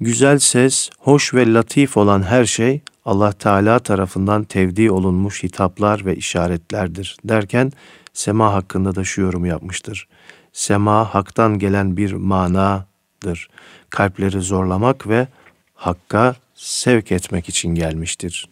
güzel 0.00 0.38
ses, 0.38 0.90
hoş 0.98 1.34
ve 1.34 1.54
latif 1.54 1.96
olan 1.96 2.22
her 2.22 2.44
şey 2.44 2.80
Allah 3.04 3.32
Teala 3.32 3.78
tarafından 3.78 4.44
tevdi 4.44 4.90
olunmuş 4.90 5.42
hitaplar 5.42 6.06
ve 6.06 6.16
işaretlerdir 6.16 7.16
derken 7.24 7.72
sema 8.12 8.52
hakkında 8.52 8.94
da 8.94 9.04
şu 9.04 9.20
yorumu 9.20 9.46
yapmıştır. 9.46 10.08
Sema 10.52 11.14
haktan 11.14 11.58
gelen 11.58 11.96
bir 11.96 12.12
manadır. 12.12 13.48
Kalpleri 13.90 14.40
zorlamak 14.40 15.08
ve 15.08 15.28
hakka 15.74 16.36
sevk 16.54 17.12
etmek 17.12 17.48
için 17.48 17.74
gelmiştir. 17.74 18.48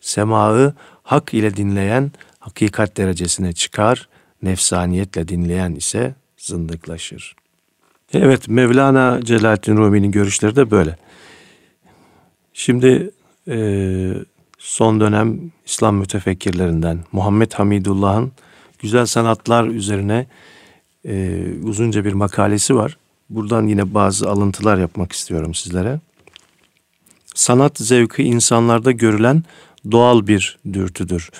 Semağı 0.00 0.74
hak 1.02 1.34
ile 1.34 1.56
dinleyen 1.56 2.12
hakikat 2.38 2.96
derecesine 2.96 3.52
çıkar, 3.52 4.08
nefsaniyetle 4.42 5.28
dinleyen 5.28 5.74
ise 5.74 6.14
zındıklaşır. 6.36 7.39
Evet 8.14 8.48
Mevlana 8.48 9.20
Celaleddin 9.24 9.76
Rumi'nin 9.76 10.10
görüşleri 10.10 10.56
de 10.56 10.70
böyle. 10.70 10.96
Şimdi 12.52 13.10
e, 13.48 13.56
son 14.58 15.00
dönem 15.00 15.38
İslam 15.66 15.96
mütefekkirlerinden 15.96 16.98
Muhammed 17.12 17.52
Hamidullah'ın 17.52 18.32
güzel 18.78 19.06
sanatlar 19.06 19.66
üzerine 19.66 20.26
e, 21.04 21.44
uzunca 21.62 22.04
bir 22.04 22.12
makalesi 22.12 22.76
var. 22.76 22.96
Buradan 23.30 23.66
yine 23.66 23.94
bazı 23.94 24.30
alıntılar 24.30 24.78
yapmak 24.78 25.12
istiyorum 25.12 25.54
sizlere. 25.54 26.00
Sanat 27.34 27.78
zevki 27.78 28.22
insanlarda 28.22 28.90
görülen 28.90 29.42
doğal 29.90 30.26
bir 30.26 30.58
dürtüdür. 30.72 31.30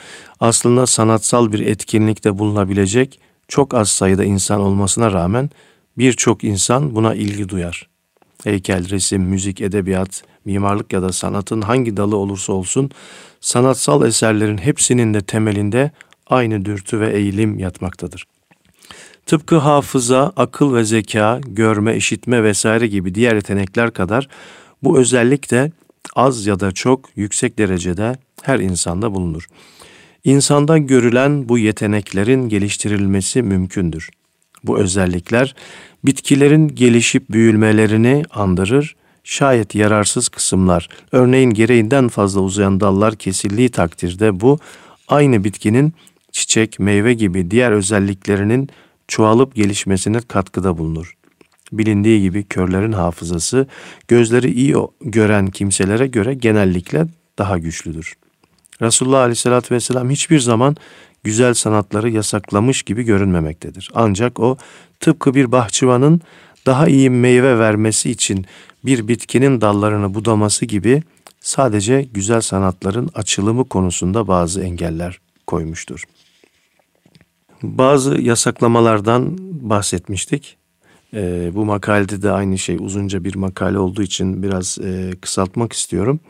Aslında 0.41 0.87
sanatsal 0.87 1.53
bir 1.53 1.67
etkinlikte 1.67 2.39
bulunabilecek 2.39 3.21
çok 3.49 3.75
az 3.75 3.89
sayıda 3.89 4.25
insan 4.25 4.61
olmasına 4.61 5.13
rağmen 5.13 5.51
birçok 6.01 6.45
insan 6.45 6.95
buna 6.95 7.15
ilgi 7.15 7.49
duyar. 7.49 7.89
Heykel, 8.45 8.91
resim, 8.91 9.23
müzik, 9.23 9.61
edebiyat, 9.61 10.23
mimarlık 10.45 10.93
ya 10.93 11.03
da 11.03 11.13
sanatın 11.13 11.61
hangi 11.61 11.97
dalı 11.97 12.17
olursa 12.17 12.53
olsun 12.53 12.91
sanatsal 13.41 14.07
eserlerin 14.07 14.59
hepsinin 14.59 15.15
de 15.15 15.21
temelinde 15.21 15.91
aynı 16.27 16.65
dürtü 16.65 17.01
ve 17.01 17.13
eğilim 17.13 17.59
yatmaktadır. 17.59 18.25
Tıpkı 19.27 19.57
hafıza, 19.57 20.33
akıl 20.37 20.75
ve 20.75 20.85
zeka, 20.85 21.41
görme, 21.47 21.97
işitme 21.97 22.45
vesaire 22.45 22.87
gibi 22.87 23.15
diğer 23.15 23.35
yetenekler 23.35 23.91
kadar 23.91 24.29
bu 24.83 24.99
özellik 24.99 25.51
de 25.51 25.73
az 26.17 26.47
ya 26.47 26.61
da 26.61 26.73
çok 26.73 27.09
yüksek 27.17 27.59
derecede 27.59 28.19
her 28.43 28.59
insanda 28.59 29.15
bulunur. 29.15 29.47
İnsanda 30.25 30.79
görülen 30.79 31.49
bu 31.49 31.59
yeteneklerin 31.59 32.49
geliştirilmesi 32.49 33.43
mümkündür. 33.43 34.11
Bu 34.65 34.79
özellikler 34.79 35.55
bitkilerin 36.05 36.69
gelişip 36.69 37.31
büyülmelerini 37.31 38.25
andırır, 38.31 38.97
şayet 39.25 39.75
yararsız 39.75 40.29
kısımlar, 40.29 40.89
örneğin 41.13 41.51
gereğinden 41.51 42.09
fazla 42.09 42.41
uzayan 42.41 42.81
dallar 42.81 43.17
kesildiği 43.17 43.69
takdirde 43.69 44.41
bu 44.41 44.59
aynı 45.09 45.45
bitkinin 45.45 45.95
çiçek, 46.33 46.79
meyve 46.79 47.15
gibi 47.15 47.51
diğer 47.51 47.73
özelliklerinin 47.73 48.69
çoğalıp 49.09 49.55
gelişmesine 49.55 50.21
katkıda 50.21 50.79
bulunur. 50.79 51.17
Bilindiği 51.73 52.23
gibi 52.23 52.45
körlerin 52.45 52.93
hafızası 52.93 53.67
gözleri 54.09 54.53
iyi 54.53 54.75
gören 55.01 55.47
kimselere 55.47 56.07
göre 56.07 56.35
genellikle 56.35 57.07
daha 57.39 57.59
güçlüdür. 57.59 58.15
Resulullah 58.83 59.21
Aleyhisselatü 59.21 59.75
Vesselam 59.75 60.11
hiçbir 60.11 60.39
zaman 60.39 60.77
güzel 61.25 61.55
sanatları 61.55 62.11
yasaklamış 62.11 62.83
gibi 62.83 63.03
görünmemektedir. 63.03 63.91
Ancak 63.95 64.41
o 64.41 64.57
tıpkı 65.01 65.35
bir 65.35 65.53
bahçıvanın 65.53 66.21
daha 66.67 66.89
iyi 66.89 67.11
meyve 67.11 67.59
vermesi 67.59 68.11
için 68.11 68.47
bir 68.85 69.09
bitkinin 69.09 69.61
dallarını 69.61 70.15
budaması 70.15 70.67
gibi 70.67 71.03
sadece 71.41 72.03
güzel 72.03 72.41
sanatların 72.41 73.11
açılımı 73.15 73.69
konusunda 73.69 74.29
bazı 74.29 74.63
engeller 74.63 75.21
koymuştur. 75.47 76.05
Bazı 77.63 78.21
yasaklamalardan 78.21 79.39
bahsetmiştik. 79.71 80.57
E, 81.15 81.51
bu 81.55 81.65
makalede 81.65 82.23
de 82.23 82.31
aynı 82.31 82.59
şey 82.59 82.77
uzunca 82.81 83.25
bir 83.25 83.35
makale 83.35 83.79
olduğu 83.79 84.03
için 84.03 84.43
biraz 84.43 84.79
e, 84.79 85.11
kısaltmak 85.21 85.73
istiyorum. 85.73 86.21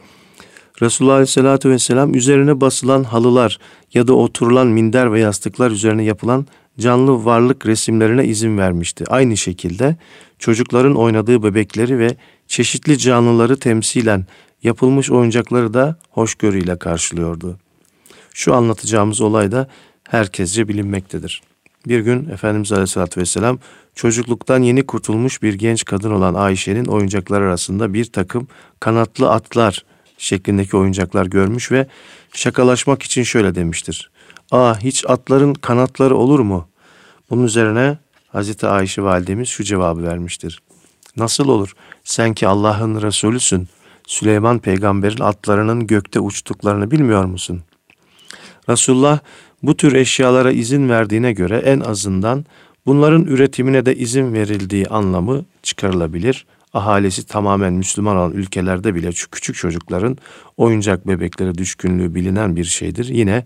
Resulullah 0.83 1.15
Aleyhisselatü 1.15 1.71
Vesselam 1.71 2.15
üzerine 2.15 2.61
basılan 2.61 3.05
halılar 3.05 3.59
ya 3.95 4.09
da 4.09 4.15
oturulan 4.15 4.67
minder 4.67 5.13
ve 5.13 5.21
yastıklar 5.21 5.71
üzerine 5.71 6.05
yapılan 6.05 6.47
canlı 6.79 7.25
varlık 7.25 7.67
resimlerine 7.67 8.25
izin 8.25 8.59
vermişti. 8.59 9.05
Aynı 9.09 9.37
şekilde 9.37 9.97
çocukların 10.39 10.95
oynadığı 10.95 11.43
bebekleri 11.43 11.99
ve 11.99 12.17
çeşitli 12.47 12.99
canlıları 12.99 13.57
temsilen 13.57 14.27
yapılmış 14.63 15.11
oyuncakları 15.11 15.75
da 15.75 15.97
hoşgörüyle 16.11 16.79
karşılıyordu. 16.79 17.59
Şu 18.35 18.55
anlatacağımız 18.55 19.21
olay 19.21 19.53
da 19.53 19.69
herkesce 20.09 20.69
bilinmektedir. 20.69 21.43
Bir 21.89 22.01
gün 22.01 22.29
Efendimiz 22.29 22.73
Aleyhisselatü 22.73 23.21
Vesselam 23.21 23.59
çocukluktan 23.95 24.63
yeni 24.63 24.87
kurtulmuş 24.87 25.43
bir 25.43 25.55
genç 25.55 25.85
kadın 25.85 26.11
olan 26.11 26.35
Ayşe'nin 26.35 26.85
oyuncaklar 26.85 27.41
arasında 27.41 27.95
bir 27.95 28.05
takım 28.05 28.49
kanatlı 28.81 29.31
atlar 29.31 29.85
şeklindeki 30.21 30.77
oyuncaklar 30.77 31.27
görmüş 31.27 31.73
ve 31.73 31.87
şakalaşmak 32.35 33.03
için 33.03 33.23
şöyle 33.23 33.55
demiştir. 33.55 34.11
Aa 34.51 34.79
hiç 34.79 35.05
atların 35.09 35.55
kanatları 35.55 36.17
olur 36.17 36.41
mu? 36.41 36.69
Bunun 37.31 37.45
üzerine 37.45 37.99
Hazreti 38.29 38.67
Ayşe 38.67 39.03
validemiz 39.03 39.49
şu 39.49 39.65
cevabı 39.65 40.03
vermiştir. 40.03 40.63
Nasıl 41.17 41.49
olur? 41.49 41.73
Sen 42.05 42.35
ki 42.35 42.49
Allah'ın 42.49 43.03
Resulüsün. 43.03 43.69
Süleyman 44.07 44.59
peygamberin 44.59 45.23
atlarının 45.23 45.87
gökte 45.87 46.21
uçtuklarını 46.21 46.91
bilmiyor 46.91 47.25
musun? 47.25 47.63
Resulullah 48.69 49.19
bu 49.63 49.77
tür 49.77 49.93
eşyalara 49.93 50.53
izin 50.53 50.89
verdiğine 50.89 51.33
göre 51.33 51.57
en 51.57 51.81
azından 51.81 52.45
bunların 52.87 53.25
üretimine 53.25 53.87
de 53.87 53.97
izin 53.97 54.33
verildiği 54.33 54.87
anlamı 54.87 55.45
çıkarılabilir. 55.63 56.47
Ahalisi 56.73 57.27
tamamen 57.27 57.73
Müslüman 57.73 58.17
olan 58.17 58.33
ülkelerde 58.33 58.95
bile 58.95 59.13
şu 59.13 59.31
küçük 59.31 59.57
çocukların 59.57 60.19
oyuncak 60.57 61.09
bebeklere 61.09 61.55
düşkünlüğü 61.55 62.15
bilinen 62.15 62.57
bir 62.57 62.65
şeydir. 62.65 63.09
Yine 63.09 63.45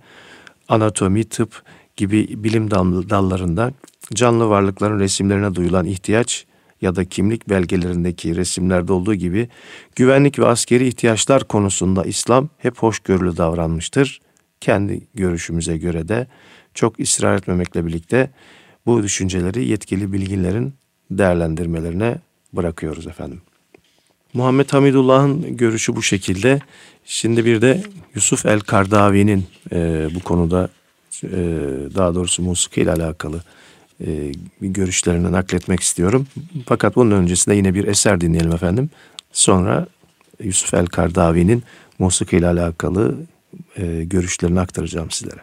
anatomi, 0.68 1.24
tıp 1.24 1.62
gibi 1.96 2.44
bilim 2.44 2.70
dallarında 2.70 3.72
canlı 4.14 4.48
varlıkların 4.48 5.00
resimlerine 5.00 5.54
duyulan 5.54 5.86
ihtiyaç 5.86 6.46
ya 6.80 6.96
da 6.96 7.04
kimlik 7.04 7.48
belgelerindeki 7.48 8.36
resimlerde 8.36 8.92
olduğu 8.92 9.14
gibi 9.14 9.48
güvenlik 9.96 10.38
ve 10.38 10.46
askeri 10.46 10.88
ihtiyaçlar 10.88 11.44
konusunda 11.44 12.04
İslam 12.04 12.48
hep 12.58 12.78
hoşgörülü 12.78 13.36
davranmıştır 13.36 14.20
kendi 14.60 15.00
görüşümüze 15.14 15.76
göre 15.76 16.08
de 16.08 16.26
çok 16.74 17.00
ısrar 17.00 17.36
etmemekle 17.36 17.86
birlikte 17.86 18.30
bu 18.86 19.02
düşünceleri 19.02 19.64
yetkili 19.64 20.12
bilginlerin 20.12 20.74
değerlendirmelerine 21.10 22.18
bırakıyoruz 22.56 23.06
efendim. 23.06 23.40
Muhammed 24.34 24.70
Hamidullah'ın 24.70 25.56
görüşü 25.56 25.96
bu 25.96 26.02
şekilde. 26.02 26.60
Şimdi 27.04 27.44
bir 27.44 27.62
de 27.62 27.82
Yusuf 28.14 28.46
el 28.46 28.60
Kardavi'nin 28.60 29.46
e, 29.72 30.08
bu 30.14 30.20
konuda 30.20 30.68
e, 31.24 31.28
daha 31.94 32.14
doğrusu 32.14 32.42
musiki 32.42 32.80
ile 32.80 32.92
alakalı 32.92 33.42
e, 34.06 34.32
görüşlerini 34.60 35.32
nakletmek 35.32 35.80
istiyorum. 35.80 36.26
Fakat 36.66 36.96
bunun 36.96 37.10
öncesinde 37.10 37.54
yine 37.54 37.74
bir 37.74 37.88
eser 37.88 38.20
dinleyelim 38.20 38.52
efendim. 38.52 38.90
Sonra 39.32 39.86
Yusuf 40.42 40.74
el 40.74 40.86
Kardavi'nin 40.86 41.62
musiki 41.98 42.36
ile 42.36 42.46
alakalı 42.46 43.16
e, 43.76 44.04
görüşlerini 44.04 44.60
aktaracağım 44.60 45.10
sizlere. 45.10 45.40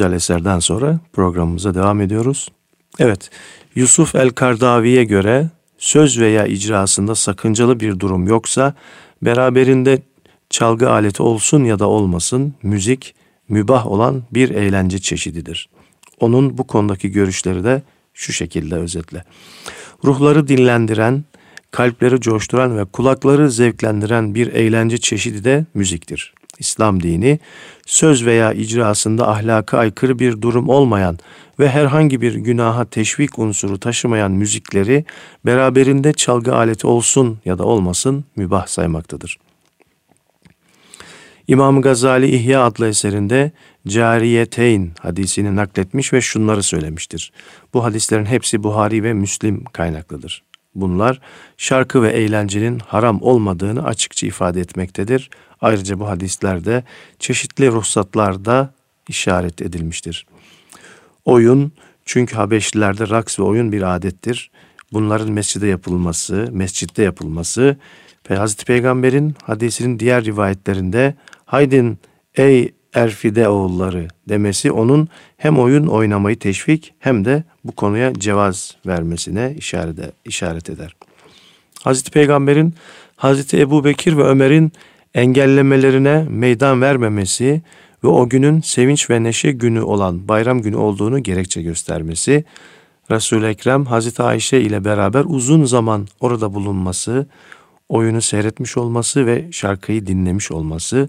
Güzel 0.00 0.12
eserden 0.12 0.58
sonra 0.58 1.00
programımıza 1.12 1.74
devam 1.74 2.00
ediyoruz. 2.00 2.48
Evet, 2.98 3.30
Yusuf 3.74 4.14
el-Kardavi'ye 4.14 5.04
göre 5.04 5.50
söz 5.78 6.20
veya 6.20 6.46
icrasında 6.46 7.14
sakıncalı 7.14 7.80
bir 7.80 8.00
durum 8.00 8.28
yoksa 8.28 8.74
beraberinde 9.22 10.02
çalgı 10.50 10.90
aleti 10.90 11.22
olsun 11.22 11.64
ya 11.64 11.78
da 11.78 11.88
olmasın 11.88 12.54
müzik 12.62 13.14
mübah 13.48 13.86
olan 13.86 14.22
bir 14.32 14.50
eğlence 14.50 14.98
çeşididir. 14.98 15.68
Onun 16.20 16.58
bu 16.58 16.66
konudaki 16.66 17.10
görüşleri 17.10 17.64
de 17.64 17.82
şu 18.14 18.32
şekilde 18.32 18.74
özetle. 18.74 19.24
Ruhları 20.04 20.48
dinlendiren, 20.48 21.24
kalpleri 21.70 22.20
coşturan 22.20 22.78
ve 22.78 22.84
kulakları 22.84 23.50
zevklendiren 23.50 24.34
bir 24.34 24.46
eğlence 24.46 24.98
çeşidi 24.98 25.44
de 25.44 25.66
müziktir. 25.74 26.34
İslam 26.60 27.02
dini 27.02 27.38
söz 27.86 28.26
veya 28.26 28.52
icrasında 28.52 29.28
ahlaka 29.28 29.78
aykırı 29.78 30.18
bir 30.18 30.42
durum 30.42 30.68
olmayan 30.68 31.18
ve 31.58 31.68
herhangi 31.68 32.20
bir 32.20 32.34
günaha 32.34 32.84
teşvik 32.84 33.38
unsuru 33.38 33.78
taşımayan 33.78 34.32
müzikleri 34.32 35.04
beraberinde 35.46 36.12
çalgı 36.12 36.54
aleti 36.54 36.86
olsun 36.86 37.38
ya 37.44 37.58
da 37.58 37.64
olmasın 37.64 38.24
mübah 38.36 38.66
saymaktadır. 38.66 39.38
İmam 41.48 41.82
Gazali 41.82 42.26
İhya 42.26 42.64
adlı 42.64 42.88
eserinde 42.88 43.52
Cariyeteyn 43.88 44.90
hadisini 45.00 45.56
nakletmiş 45.56 46.12
ve 46.12 46.20
şunları 46.20 46.62
söylemiştir. 46.62 47.32
Bu 47.74 47.84
hadislerin 47.84 48.24
hepsi 48.24 48.62
Buhari 48.62 49.02
ve 49.02 49.12
Müslim 49.12 49.64
kaynaklıdır. 49.64 50.42
Bunlar 50.74 51.20
şarkı 51.56 52.02
ve 52.02 52.10
eğlencenin 52.10 52.78
haram 52.78 53.22
olmadığını 53.22 53.84
açıkça 53.84 54.26
ifade 54.26 54.60
etmektedir. 54.60 55.30
Ayrıca 55.60 56.00
bu 56.00 56.08
hadislerde 56.08 56.84
çeşitli 57.18 57.68
ruhsatlarda 57.68 58.74
işaret 59.08 59.62
edilmiştir. 59.62 60.26
Oyun 61.24 61.72
çünkü 62.04 62.36
Habeşlilerde 62.36 63.08
raks 63.08 63.38
ve 63.38 63.42
oyun 63.42 63.72
bir 63.72 63.94
adettir. 63.96 64.50
Bunların 64.92 65.32
mescide 65.32 65.66
yapılması, 65.66 66.48
mescitte 66.52 67.02
yapılması 67.02 67.76
ve 68.30 68.36
Hazreti 68.36 68.64
Peygamber'in 68.64 69.34
hadisinin 69.42 69.98
diğer 69.98 70.24
rivayetlerinde 70.24 71.14
haydin 71.44 71.98
ey 72.34 72.74
Erfide 72.94 73.48
oğulları 73.48 74.08
demesi 74.28 74.72
onun 74.72 75.08
hem 75.36 75.58
oyun 75.58 75.86
oynamayı 75.86 76.38
teşvik 76.38 76.94
hem 76.98 77.24
de 77.24 77.44
bu 77.64 77.72
konuya 77.72 78.14
cevaz 78.14 78.76
vermesine 78.86 79.54
işaret, 79.58 79.98
işaret 80.24 80.70
eder. 80.70 80.96
Hazreti 81.82 82.10
Peygamber'in 82.10 82.74
Hazreti 83.16 83.60
Ebu 83.60 83.84
Bekir 83.84 84.16
ve 84.16 84.22
Ömer'in 84.22 84.72
engellemelerine 85.14 86.26
meydan 86.28 86.82
vermemesi 86.82 87.62
ve 88.04 88.08
o 88.08 88.28
günün 88.28 88.60
sevinç 88.60 89.10
ve 89.10 89.22
neşe 89.22 89.52
günü 89.52 89.80
olan 89.80 90.28
bayram 90.28 90.62
günü 90.62 90.76
olduğunu 90.76 91.22
gerekçe 91.22 91.62
göstermesi, 91.62 92.44
Resul-i 93.10 93.46
Ekrem 93.46 93.84
Hazreti 93.84 94.22
Ayşe 94.22 94.60
ile 94.60 94.84
beraber 94.84 95.24
uzun 95.26 95.64
zaman 95.64 96.08
orada 96.20 96.54
bulunması, 96.54 97.26
oyunu 97.88 98.20
seyretmiş 98.20 98.76
olması 98.76 99.26
ve 99.26 99.52
şarkıyı 99.52 100.06
dinlemiş 100.06 100.52
olması, 100.52 101.08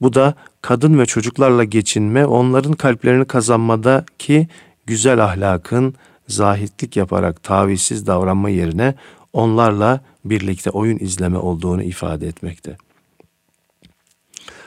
bu 0.00 0.14
da 0.14 0.34
kadın 0.62 0.98
ve 0.98 1.06
çocuklarla 1.06 1.64
geçinme, 1.64 2.26
onların 2.26 2.72
kalplerini 2.72 3.24
kazanmada 3.24 4.04
ki 4.18 4.48
güzel 4.86 5.24
ahlakın 5.24 5.94
zahitlik 6.28 6.96
yaparak 6.96 7.42
tavizsiz 7.42 8.06
davranma 8.06 8.50
yerine 8.50 8.94
onlarla 9.32 10.00
birlikte 10.24 10.70
oyun 10.70 10.98
izleme 10.98 11.38
olduğunu 11.38 11.82
ifade 11.82 12.26
etmekte. 12.26 12.76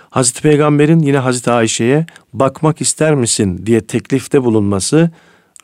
Hazreti 0.09 0.41
Peygamber'in 0.41 0.99
yine 0.99 1.17
Hazreti 1.17 1.51
Ayşe'ye 1.51 2.05
bakmak 2.33 2.81
ister 2.81 3.15
misin 3.15 3.65
diye 3.65 3.81
teklifte 3.81 4.43
bulunması 4.43 5.11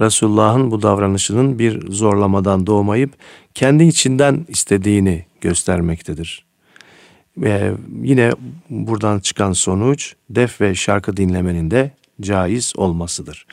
Resulullah'ın 0.02 0.72
bu 0.72 0.82
davranışının 0.82 1.60
bir 1.60 1.92
zorlamadan 1.92 2.68
doğmayıp 2.68 3.12
kendi 3.54 3.84
içinden 3.84 4.46
istediğini 4.50 5.26
göstermektedir. 5.42 6.49
Ve 7.40 7.72
yine 8.02 8.32
buradan 8.70 9.20
çıkan 9.20 9.54
sonuç 9.54 10.16
def 10.30 10.62
ve 10.62 10.76
şarkı 10.76 11.18
dinlemenin 11.18 11.72
de 11.72 11.92
caiz 12.22 12.74
olmasıdır. 12.78 13.46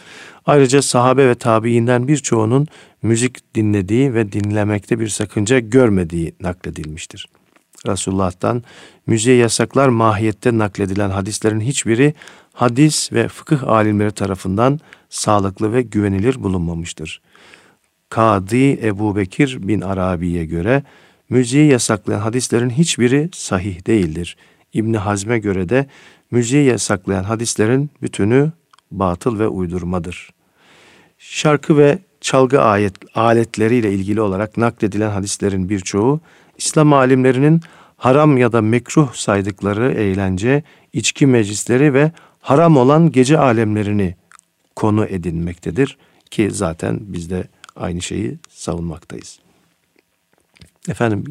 Ayrıca 0.46 0.82
sahabe 0.82 1.28
ve 1.28 1.34
tabiinden 1.34 2.08
birçoğunun 2.08 2.66
müzik 3.02 3.54
dinlediği 3.54 4.14
ve 4.14 4.32
dinlemekte 4.32 5.00
bir 5.00 5.08
sakınca 5.08 5.58
görmediği 5.58 6.34
nakledilmiştir. 6.40 7.28
Resulullah'tan 7.86 8.62
müziğe 9.06 9.36
yasaklar 9.36 9.88
mahiyette 9.88 10.58
nakledilen 10.58 11.10
hadislerin 11.10 11.60
hiçbiri 11.60 12.14
hadis 12.52 13.12
ve 13.12 13.28
fıkıh 13.28 13.68
alimleri 13.68 14.10
tarafından 14.10 14.80
sağlıklı 15.08 15.72
ve 15.72 15.82
güvenilir 15.82 16.42
bulunmamıştır. 16.42 17.20
Kadi 18.10 18.86
Ebu 18.86 19.16
Bekir 19.16 19.68
bin 19.68 19.80
Arabi'ye 19.80 20.44
göre 20.44 20.82
müziği 21.30 21.70
yasaklayan 21.70 22.20
hadislerin 22.20 22.70
hiçbiri 22.70 23.28
sahih 23.32 23.86
değildir. 23.86 24.36
İbni 24.72 24.98
Hazm'e 24.98 25.38
göre 25.38 25.68
de 25.68 25.86
müziği 26.30 26.64
yasaklayan 26.64 27.24
hadislerin 27.24 27.90
bütünü 28.02 28.52
batıl 28.90 29.38
ve 29.38 29.48
uydurmadır. 29.48 30.30
Şarkı 31.18 31.78
ve 31.78 31.98
çalgı 32.20 32.60
ayet, 32.62 32.94
aletleriyle 33.14 33.92
ilgili 33.92 34.20
olarak 34.20 34.56
nakledilen 34.56 35.10
hadislerin 35.10 35.68
birçoğu 35.68 36.20
İslam 36.58 36.92
alimlerinin 36.92 37.60
haram 37.96 38.36
ya 38.36 38.52
da 38.52 38.62
mekruh 38.62 39.14
saydıkları 39.14 39.92
eğlence, 39.92 40.62
içki 40.92 41.26
meclisleri 41.26 41.94
ve 41.94 42.12
haram 42.40 42.76
olan 42.76 43.12
gece 43.12 43.38
alemlerini 43.38 44.16
konu 44.76 45.04
edinmektedir 45.04 45.98
ki 46.30 46.50
zaten 46.50 46.98
biz 47.00 47.30
de 47.30 47.44
aynı 47.76 48.02
şeyi 48.02 48.38
savunmaktayız. 48.48 49.45
Efendim 50.88 51.24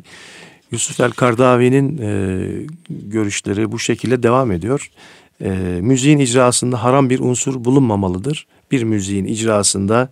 Yusuf 0.71 0.99
el 0.99 1.11
Kardavi'nin 1.11 1.97
e, 1.97 2.07
görüşleri 2.89 3.71
bu 3.71 3.79
şekilde 3.79 4.23
devam 4.23 4.51
ediyor. 4.51 4.91
E, 5.41 5.49
müziğin 5.81 6.19
icrasında 6.19 6.83
haram 6.83 7.09
bir 7.09 7.19
unsur 7.19 7.65
bulunmamalıdır. 7.65 8.47
Bir 8.71 8.83
müziğin 8.83 9.25
icrasında 9.25 10.09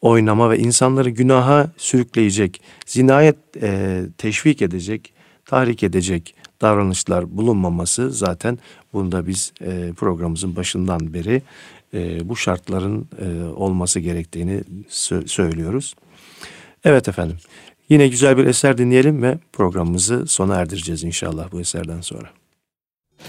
oynama 0.00 0.50
ve 0.50 0.58
insanları 0.58 1.10
günaha 1.10 1.70
sürükleyecek, 1.76 2.60
zinayet 2.86 3.36
e, 3.62 4.00
teşvik 4.18 4.62
edecek, 4.62 5.12
tahrik 5.46 5.82
edecek 5.82 6.34
davranışlar 6.60 7.36
bulunmaması 7.36 8.10
zaten 8.10 8.58
bunda 8.92 9.26
biz 9.26 9.52
e, 9.60 9.92
programımızın 9.96 10.56
başından 10.56 11.14
beri 11.14 11.42
e, 11.94 12.28
bu 12.28 12.36
şartların 12.36 13.08
e, 13.20 13.44
olması 13.44 14.00
gerektiğini 14.00 14.60
sö- 14.88 15.28
söylüyoruz. 15.28 15.94
Evet 16.84 17.08
efendim. 17.08 17.36
Yine 17.88 18.08
güzel 18.08 18.36
bir 18.36 18.46
eser 18.46 18.78
dinleyelim 18.78 19.22
ve 19.22 19.38
programımızı 19.52 20.26
sona 20.26 20.56
erdireceğiz 20.56 21.04
inşallah 21.04 21.52
bu 21.52 21.60
eserden 21.60 22.00
sonra. 22.00 22.28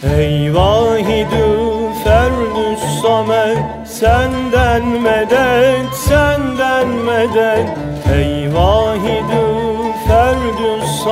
Ey 0.04 0.56
vahidü 0.56 1.74
ferdüs 2.04 3.04
Senden 3.86 4.88
medet, 4.88 5.94
senden 5.94 6.88
medet 6.88 7.78
Ey 8.16 8.54
vahidü 8.54 9.46
ferdüs 10.08 11.04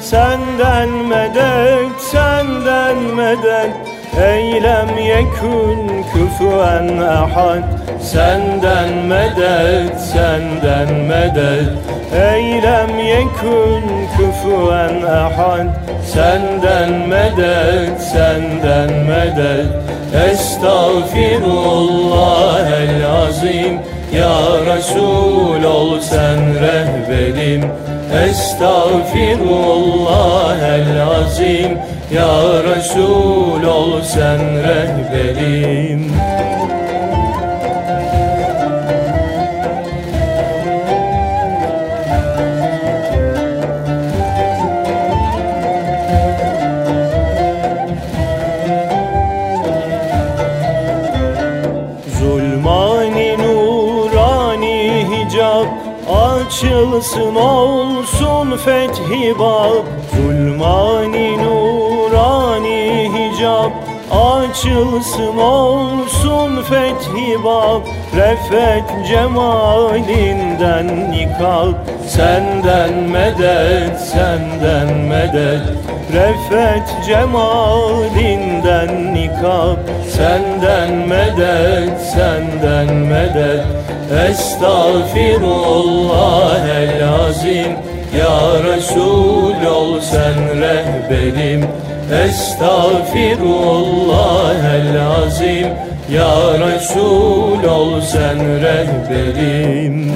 Senden 0.00 0.88
medet, 0.88 2.00
senden 2.00 2.96
medet 2.98 3.99
Eylem 4.22 4.98
yekun 4.98 6.04
küfüen 6.12 6.98
ahad. 6.98 7.62
Senden 8.02 8.92
medet, 9.06 10.00
senden 10.00 10.94
medet. 10.94 11.68
Eylem 12.32 12.98
yekun 12.98 13.82
küfüen 14.16 15.02
ahad. 15.02 15.66
Senden 16.12 16.92
medet, 17.08 18.00
senden 18.00 18.92
medet. 19.06 19.66
Estağfirullah 20.30 22.66
el 22.82 23.06
azim 23.06 23.80
Ya 24.12 24.38
Resul 24.66 25.64
ol 25.64 26.00
sen 26.00 26.38
rehberim 26.62 27.62
Estağfirullah 28.12 30.58
el 30.58 31.00
azim 31.00 31.78
Ya 32.10 32.62
Resul 32.62 33.64
ol 33.64 34.02
sen 34.02 34.40
rehberim 34.66 36.12
Açılsın 56.90 57.34
olsun 57.34 58.56
fethi 58.56 59.38
bab 59.38 59.84
Zulmani 60.16 61.38
nurani 61.38 63.10
hicab. 63.14 63.70
Açılsın 64.10 65.36
olsun 65.36 66.62
fethi 66.62 67.44
bab 67.44 67.80
Refet 68.16 68.84
cemalinden 69.08 71.10
nikab. 71.10 71.74
Senden 72.08 72.94
medet, 72.94 74.00
senden 74.00 74.98
medet 74.98 75.62
Refet 76.12 77.06
cemalinden 77.06 79.14
nikab. 79.14 79.76
Senden 80.08 80.92
medet, 80.92 82.00
senden 82.00 82.94
medet 82.94 83.79
Estağfirullah 84.10 86.68
el 86.68 87.08
azim 87.08 87.72
Ya 88.18 88.62
Resul 88.64 89.66
ol 89.66 90.00
sen 90.00 90.60
rehberim. 90.60 91.64
Estağfirullah 92.24 94.74
el 94.74 95.00
azim 95.00 95.68
Ya 96.10 96.58
Resul 96.58 97.64
ol 97.64 98.00
sen 98.00 98.38
rehberim 98.38 100.12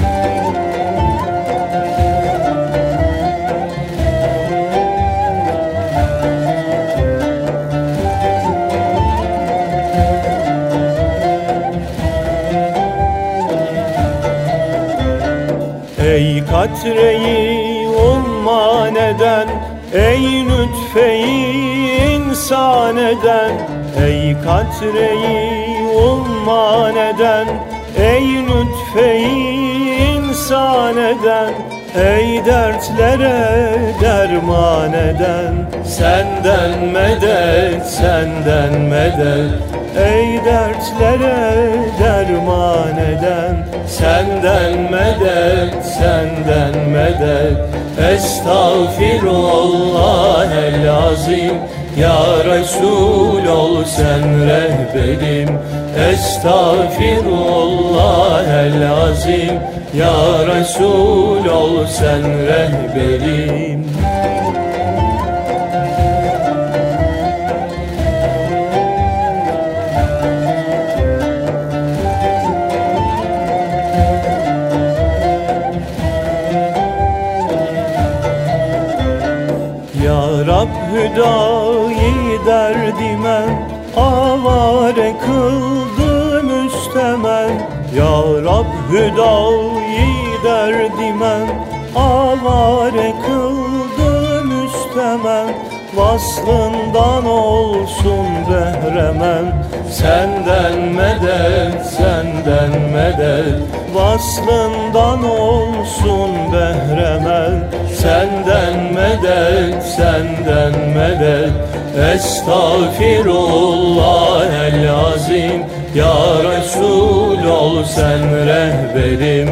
Ey 16.85 16.91
katreyi 16.91 17.87
umman 17.87 18.95
eden 18.95 19.47
Ey 19.93 20.45
nütfeyi 20.45 22.15
insan 22.15 22.97
eden. 22.97 23.51
Ey 24.05 24.35
katreyi 24.45 25.81
umman 25.83 26.95
eden 26.95 27.47
Ey 27.97 28.27
nütfeyi 28.43 30.17
insan 30.17 30.97
eden. 30.97 31.53
Ey 31.95 32.45
dertlere 32.45 33.69
derman 34.01 34.93
eden. 34.93 35.53
Senden 35.85 36.87
medet, 36.93 37.85
senden 37.85 38.81
medet 38.81 39.74
Ey 39.97 40.45
dertlere 40.45 41.67
derman 41.99 42.97
eden 42.97 43.55
Senden 43.87 44.91
medet, 44.91 45.85
senden 45.85 46.89
medet. 46.89 47.57
Estağfirullah 48.13 50.51
el 50.51 50.91
azim. 50.91 51.55
Ya 51.97 52.19
Resul 52.45 53.47
ol 53.47 53.85
sen 53.85 54.49
rehberim. 54.49 55.49
Estağfirullah 56.11 58.43
el 58.63 58.91
azim. 58.91 59.59
Ya 59.93 60.47
Resul 60.47 61.47
ol 61.47 61.87
sen 61.87 62.23
rehberim 62.23 63.74
Rab 80.95 81.01
hüdayi 81.01 82.45
derdime 82.45 83.39
avare 83.97 85.13
kıldı 85.25 86.43
müstemen 86.43 87.49
Ya 87.95 88.21
Rab 88.45 88.65
hüdayi 88.91 90.43
derdime 90.43 91.37
avare 91.95 93.13
kıldı 93.25 94.43
müstemen 94.43 95.47
Vaslından 95.95 97.25
olsun 97.25 98.25
behremen 98.49 99.65
Senden 99.91 100.79
medet, 100.79 101.85
senden 101.85 102.81
medet. 102.91 103.61
Vaslından 103.93 105.23
olsun 105.23 106.31
behremen 106.53 107.71
Senden 108.05 108.93
medet, 108.93 109.83
senden 109.83 110.75
medet. 110.97 111.53
Estağfirullah 112.13 114.45
el 114.65 114.93
azim 114.93 115.61
Ya 115.95 116.43
Resul 116.43 117.45
ol 117.45 117.83
sen 117.83 118.45
rehberim. 118.45 119.49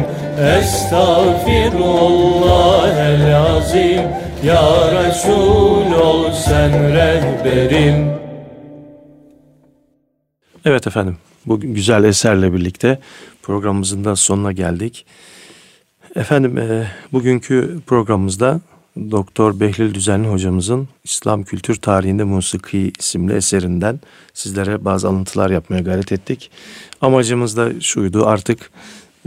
Estağfirullah 0.58 2.98
el 2.98 3.36
azim 3.36 4.02
Ya 4.44 4.92
Resul 4.92 5.92
ol 5.92 6.32
sen 6.32 6.94
rehberim. 6.94 8.10
Evet 10.64 10.86
efendim, 10.86 11.16
bu 11.46 11.60
güzel 11.60 12.04
eserle 12.04 12.52
birlikte 12.52 12.98
programımızın 13.42 14.04
da 14.04 14.16
sonuna 14.16 14.52
geldik. 14.52 15.06
Efendim, 16.16 16.58
e, 16.58 16.90
bugünkü 17.12 17.80
programımızda 17.86 18.60
Doktor 19.10 19.60
Behlül 19.60 19.94
Düzenli 19.94 20.28
hocamızın 20.28 20.88
İslam 21.04 21.42
Kültür 21.42 21.76
Tarihinde 21.76 22.24
Musiki 22.24 22.92
isimli 22.98 23.32
eserinden 23.32 24.00
sizlere 24.34 24.84
bazı 24.84 25.08
alıntılar 25.08 25.50
yapmaya 25.50 25.80
gayret 25.80 26.12
ettik. 26.12 26.50
Amacımız 27.00 27.56
da 27.56 27.80
şuydu 27.80 28.26
artık 28.26 28.70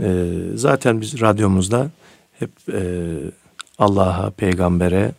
e, 0.00 0.24
zaten 0.54 1.00
biz 1.00 1.20
radyomuzda 1.20 1.90
hep 2.38 2.50
e, 2.72 2.80
Allah'a, 3.78 4.30
peygambere, 4.30 5.12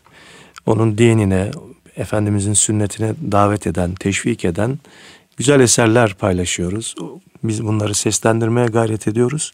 onun 0.66 0.98
dinine, 0.98 1.52
Efendimizin 1.98 2.54
sünnetine 2.54 3.14
davet 3.32 3.68
eden, 3.68 3.96
teşvik 3.96 4.46
eden 4.46 4.80
güzel 5.38 5.60
eserler 5.60 6.14
paylaşıyoruz. 6.14 6.96
Biz 7.44 7.64
bunları 7.64 7.96
seslendirmeye 7.96 8.68
gayret 8.68 9.08
ediyoruz. 9.08 9.52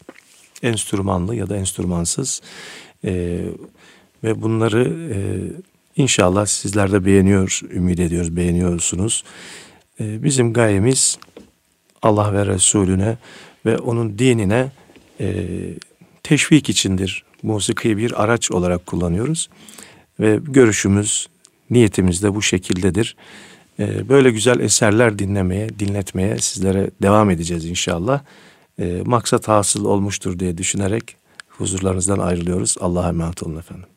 Enstrümanlı 0.62 1.34
ya 1.34 1.48
da 1.48 1.56
enstrümansız. 1.56 2.42
Ee, 3.04 3.40
ve 4.24 4.42
bunları 4.42 4.96
e, 5.14 5.18
inşallah 6.02 6.46
sizler 6.46 6.92
de 6.92 7.04
beğeniyor, 7.04 7.60
ümit 7.72 8.00
ediyoruz, 8.00 8.36
beğeniyorsunuz. 8.36 9.24
Ee, 10.00 10.22
bizim 10.22 10.52
gayemiz 10.52 11.18
Allah 12.02 12.32
ve 12.32 12.46
Resulüne 12.46 13.16
ve 13.66 13.78
onun 13.78 14.18
dinine 14.18 14.70
e, 15.20 15.46
teşvik 16.22 16.68
içindir. 16.68 17.24
Musikiyi 17.42 17.96
bir 17.96 18.22
araç 18.22 18.50
olarak 18.50 18.86
kullanıyoruz. 18.86 19.48
Ve 20.20 20.40
görüşümüz, 20.42 21.28
niyetimiz 21.70 22.22
de 22.22 22.34
bu 22.34 22.42
şekildedir. 22.42 23.16
E, 23.78 24.08
böyle 24.08 24.30
güzel 24.30 24.60
eserler 24.60 25.18
dinlemeye, 25.18 25.78
dinletmeye 25.78 26.38
sizlere 26.38 26.90
devam 27.02 27.30
edeceğiz 27.30 27.64
inşallah. 27.64 28.20
E, 28.78 29.02
maksat 29.06 29.48
hasıl 29.48 29.84
olmuştur 29.84 30.38
diye 30.38 30.58
düşünerek 30.58 31.16
huzurlarınızdan 31.48 32.18
ayrılıyoruz. 32.18 32.76
Allah'a 32.80 33.08
emanet 33.08 33.42
olun 33.42 33.58
efendim. 33.58 33.88